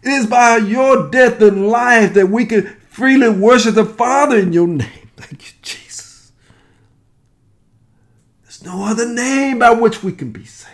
It 0.02 0.10
is 0.10 0.26
by 0.26 0.58
your 0.58 1.10
death 1.10 1.40
and 1.40 1.68
life 1.68 2.14
that 2.14 2.28
we 2.28 2.44
can 2.44 2.66
freely 2.90 3.28
worship 3.28 3.74
the 3.74 3.84
Father 3.84 4.38
in 4.38 4.52
your 4.52 4.68
name. 4.68 5.10
Thank 5.16 5.46
you, 5.46 5.52
Jesus. 5.62 6.32
There's 8.42 8.62
no 8.62 8.84
other 8.84 9.08
name 9.08 9.58
by 9.58 9.70
which 9.70 10.02
we 10.02 10.12
can 10.12 10.30
be 10.30 10.44
saved. 10.44 10.70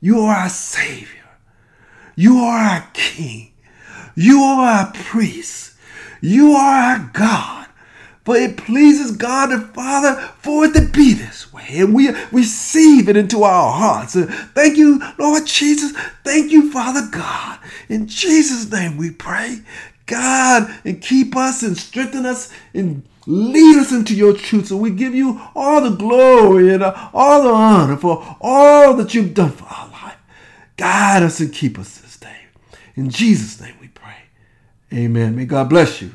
You 0.00 0.20
are 0.20 0.34
our 0.34 0.48
Savior. 0.48 1.08
You 2.16 2.38
are 2.38 2.58
our 2.58 2.88
King. 2.94 3.52
You 4.14 4.40
are 4.40 4.66
our 4.66 4.92
priest. 4.92 5.73
You 6.24 6.52
are 6.52 6.80
our 6.80 7.10
God. 7.12 7.66
For 8.24 8.34
it 8.34 8.56
pleases 8.56 9.14
God 9.14 9.48
the 9.48 9.60
Father 9.60 10.14
for 10.38 10.64
it 10.64 10.72
to 10.72 10.88
be 10.88 11.12
this 11.12 11.52
way. 11.52 11.66
And 11.74 11.94
we 11.94 12.08
receive 12.32 13.10
it 13.10 13.16
into 13.18 13.42
our 13.42 13.70
hearts. 13.70 14.14
And 14.14 14.30
thank 14.30 14.78
you, 14.78 15.02
Lord 15.18 15.46
Jesus. 15.46 15.92
Thank 16.24 16.50
you, 16.50 16.72
Father 16.72 17.06
God. 17.10 17.58
In 17.90 18.06
Jesus' 18.06 18.72
name 18.72 18.96
we 18.96 19.10
pray. 19.10 19.60
God, 20.06 20.74
and 20.86 21.02
keep 21.02 21.36
us 21.36 21.62
and 21.62 21.76
strengthen 21.76 22.24
us 22.24 22.50
and 22.72 23.06
lead 23.26 23.76
us 23.76 23.92
into 23.92 24.14
your 24.14 24.32
truth. 24.32 24.68
So 24.68 24.78
we 24.78 24.90
give 24.90 25.14
you 25.14 25.42
all 25.54 25.82
the 25.82 25.94
glory 25.94 26.72
and 26.72 26.82
uh, 26.82 27.10
all 27.12 27.42
the 27.42 27.50
honor 27.50 27.98
for 27.98 28.36
all 28.40 28.94
that 28.94 29.12
you've 29.12 29.34
done 29.34 29.52
for 29.52 29.66
our 29.66 29.88
life. 29.88 30.16
Guide 30.78 31.22
us 31.22 31.40
and 31.40 31.52
keep 31.52 31.78
us 31.78 31.98
this 31.98 32.16
day. 32.16 32.36
In 32.96 33.10
Jesus' 33.10 33.60
name 33.60 33.74
we 33.78 33.88
pray. 33.88 34.16
Amen. 34.92 35.36
May 35.36 35.44
God 35.44 35.68
bless 35.68 36.00
you. 36.00 36.10